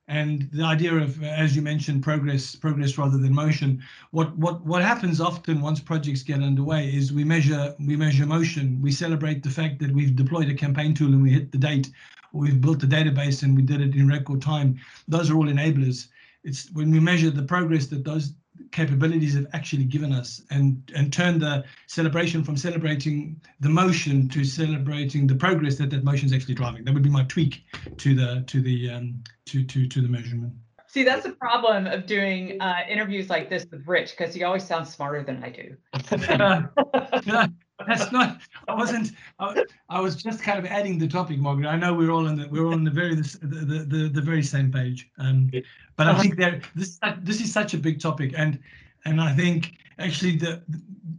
And 0.08 0.48
the 0.52 0.64
idea 0.64 0.94
of 0.94 1.22
as 1.22 1.54
you 1.54 1.60
mentioned 1.60 2.02
progress 2.02 2.56
progress 2.56 2.96
rather 2.96 3.18
than 3.18 3.34
motion. 3.34 3.82
What 4.12 4.34
what 4.38 4.64
what 4.64 4.82
happens 4.82 5.20
often 5.20 5.60
once 5.60 5.80
projects 5.80 6.22
get 6.22 6.42
underway 6.42 6.88
is 6.88 7.12
we 7.12 7.24
measure 7.24 7.74
we 7.78 7.96
measure 7.96 8.24
motion. 8.24 8.80
We 8.80 8.92
celebrate 8.92 9.42
the 9.42 9.50
fact 9.50 9.78
that 9.80 9.92
we've 9.92 10.16
deployed 10.16 10.48
a 10.48 10.54
campaign 10.54 10.94
tool 10.94 11.12
and 11.12 11.22
we 11.22 11.30
hit 11.30 11.52
the 11.52 11.58
date 11.58 11.90
we've 12.32 12.60
built 12.60 12.82
a 12.82 12.86
database 12.86 13.42
and 13.42 13.56
we 13.56 13.62
did 13.62 13.80
it 13.80 13.94
in 13.94 14.08
record 14.08 14.42
time. 14.42 14.78
Those 15.08 15.30
are 15.30 15.36
all 15.36 15.46
enablers. 15.46 16.08
It's 16.44 16.70
when 16.72 16.90
we 16.90 17.00
measure 17.00 17.30
the 17.30 17.42
progress 17.42 17.86
that 17.86 18.04
those 18.04 18.32
capabilities 18.70 19.34
have 19.34 19.46
actually 19.52 19.84
given 19.84 20.12
us 20.12 20.42
and 20.50 20.90
and 20.94 21.12
turn 21.12 21.38
the 21.38 21.64
celebration 21.86 22.44
from 22.44 22.56
celebrating 22.56 23.40
the 23.60 23.68
motion 23.68 24.28
to 24.28 24.44
celebrating 24.44 25.26
the 25.26 25.34
progress 25.34 25.76
that 25.76 25.90
that 25.90 26.04
motion 26.04 26.26
is 26.26 26.32
actually 26.32 26.54
driving. 26.54 26.84
That 26.84 26.94
would 26.94 27.02
be 27.02 27.10
my 27.10 27.24
tweak 27.24 27.62
to 27.98 28.14
the 28.14 28.44
to 28.46 28.60
the 28.60 28.90
um 28.90 29.22
to 29.46 29.64
to 29.64 29.86
to 29.86 30.00
the 30.00 30.08
measurement. 30.08 30.52
See 30.88 31.04
that's 31.04 31.22
the 31.22 31.32
problem 31.32 31.86
of 31.86 32.06
doing 32.06 32.60
uh 32.60 32.80
interviews 32.88 33.30
like 33.30 33.48
this 33.48 33.64
with 33.70 33.86
rich 33.86 34.14
because 34.16 34.34
he 34.34 34.42
always 34.42 34.64
sounds 34.64 34.92
smarter 34.92 35.22
than 35.22 35.42
i 35.42 35.48
do 35.48 35.76
that's 37.86 38.12
not 38.12 38.40
i 38.68 38.74
wasn't 38.74 39.12
I, 39.38 39.64
I, 39.88 40.00
was 40.00 40.16
just 40.16 40.42
kind 40.42 40.58
of 40.58 40.66
adding 40.66 40.98
the 40.98 41.08
topic 41.08 41.38
margaret 41.38 41.68
i 41.68 41.76
know 41.76 41.94
we're 41.94 42.10
all 42.10 42.26
in 42.26 42.36
the 42.36 42.48
we're 42.48 42.66
all 42.66 42.72
on 42.72 42.84
the 42.84 42.90
very 42.90 43.14
the 43.14 43.38
the, 43.42 43.84
the, 43.84 44.08
the 44.08 44.20
very 44.20 44.42
same 44.42 44.70
page 44.70 45.10
um 45.18 45.50
but 45.96 46.06
i 46.06 46.18
think 46.18 46.36
there 46.36 46.60
this 46.74 46.98
this 47.20 47.40
is 47.40 47.52
such 47.52 47.74
a 47.74 47.78
big 47.78 48.00
topic 48.00 48.32
and 48.36 48.58
and 49.04 49.20
i 49.20 49.32
think 49.34 49.74
actually 49.98 50.36
the, 50.36 50.62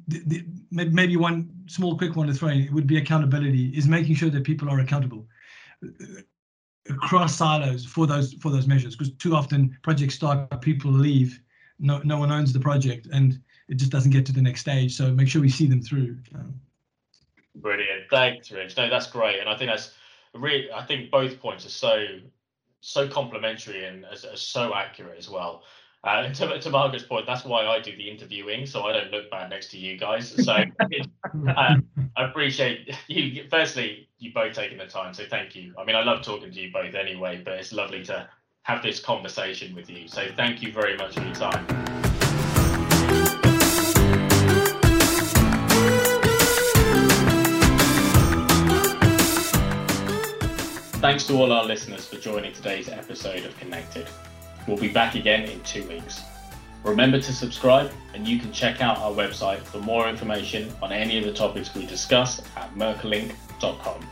the, 0.07 0.23
the 0.27 0.45
maybe 0.71 1.15
one 1.15 1.49
small 1.67 1.97
quick 1.97 2.15
one 2.15 2.27
to 2.27 2.33
throw 2.33 2.49
in 2.49 2.73
would 2.73 2.87
be 2.87 2.97
accountability 2.97 3.67
is 3.69 3.87
making 3.87 4.15
sure 4.15 4.29
that 4.29 4.43
people 4.43 4.69
are 4.69 4.79
accountable 4.79 5.25
across 6.89 7.35
silos 7.35 7.85
for 7.85 8.07
those 8.07 8.33
for 8.33 8.49
those 8.49 8.67
measures 8.67 8.95
because 8.95 9.13
too 9.13 9.35
often 9.35 9.77
projects 9.83 10.15
start 10.15 10.61
people 10.61 10.91
leave 10.91 11.39
no 11.79 11.99
no 12.03 12.17
one 12.17 12.31
owns 12.31 12.51
the 12.51 12.59
project 12.59 13.07
and 13.13 13.39
it 13.69 13.75
just 13.75 13.91
doesn't 13.91 14.11
get 14.11 14.25
to 14.27 14.33
the 14.33 14.41
next 14.41 14.61
stage. 14.61 14.95
So 14.95 15.11
make 15.11 15.27
sure 15.27 15.41
we 15.41 15.49
see 15.49 15.67
them 15.67 15.81
through. 15.81 16.17
Brilliant. 17.55 18.09
Thanks, 18.09 18.51
Rich. 18.51 18.77
No, 18.77 18.89
that's 18.89 19.07
great. 19.07 19.39
And 19.39 19.49
I 19.49 19.57
think 19.57 19.69
that's 19.69 19.93
really, 20.33 20.71
I 20.71 20.85
think 20.85 21.11
both 21.11 21.39
points 21.39 21.65
are 21.65 21.69
so, 21.69 22.05
so 22.81 23.07
complementary 23.07 23.85
and 23.85 24.05
are, 24.05 24.31
are 24.31 24.37
so 24.37 24.73
accurate 24.75 25.17
as 25.17 25.29
well. 25.29 25.63
Uh, 26.03 26.27
to, 26.33 26.59
to 26.59 26.69
Margaret's 26.69 27.05
point, 27.05 27.25
that's 27.25 27.45
why 27.45 27.65
I 27.65 27.79
do 27.79 27.95
the 27.95 28.09
interviewing, 28.09 28.65
so 28.65 28.83
I 28.83 28.91
don't 28.91 29.09
look 29.09 29.31
bad 29.31 29.49
next 29.49 29.71
to 29.71 29.77
you 29.77 29.97
guys. 29.97 30.35
So 30.43 30.51
uh, 30.51 30.65
I 32.17 32.25
appreciate 32.25 32.93
you. 33.07 33.45
Firstly, 33.49 34.09
you 34.19 34.33
both 34.33 34.53
taking 34.53 34.77
the 34.77 34.85
time, 34.85 35.13
so 35.13 35.23
thank 35.29 35.55
you. 35.55 35.73
I 35.77 35.85
mean, 35.85 35.95
I 35.95 36.03
love 36.03 36.21
talking 36.21 36.51
to 36.51 36.59
you 36.59 36.73
both 36.73 36.93
anyway, 36.93 37.41
but 37.43 37.53
it's 37.53 37.71
lovely 37.71 38.03
to 38.05 38.27
have 38.63 38.83
this 38.83 38.99
conversation 38.99 39.73
with 39.73 39.89
you. 39.89 40.09
So 40.09 40.27
thank 40.35 40.61
you 40.61 40.73
very 40.73 40.97
much 40.97 41.15
for 41.15 41.23
your 41.23 41.35
time. 41.35 42.02
Thanks 51.03 51.27
to 51.27 51.33
all 51.33 51.51
our 51.51 51.65
listeners 51.65 52.07
for 52.07 52.15
joining 52.15 52.53
today's 52.53 52.87
episode 52.87 53.43
of 53.43 53.59
Connected. 53.59 54.07
We'll 54.65 54.77
be 54.77 54.87
back 54.87 55.15
again 55.15 55.43
in 55.49 55.59
two 55.63 55.85
weeks. 55.89 56.21
Remember 56.85 57.19
to 57.19 57.33
subscribe, 57.33 57.91
and 58.13 58.25
you 58.25 58.39
can 58.39 58.53
check 58.53 58.79
out 58.79 58.99
our 58.99 59.11
website 59.11 59.59
for 59.59 59.79
more 59.79 60.07
information 60.07 60.73
on 60.81 60.93
any 60.93 61.17
of 61.17 61.25
the 61.25 61.33
topics 61.33 61.75
we 61.75 61.85
discuss 61.85 62.41
at 62.55 62.73
merkleinc.com. 62.75 64.07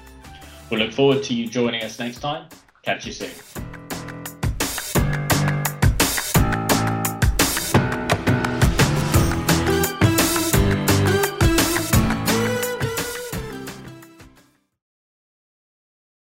We'll 0.70 0.82
look 0.82 0.92
forward 0.92 1.24
to 1.24 1.34
you 1.34 1.48
joining 1.48 1.82
us 1.82 1.98
next 1.98 2.20
time. 2.20 2.50
Catch 2.84 3.06
you 3.06 3.14
soon. 3.14 3.71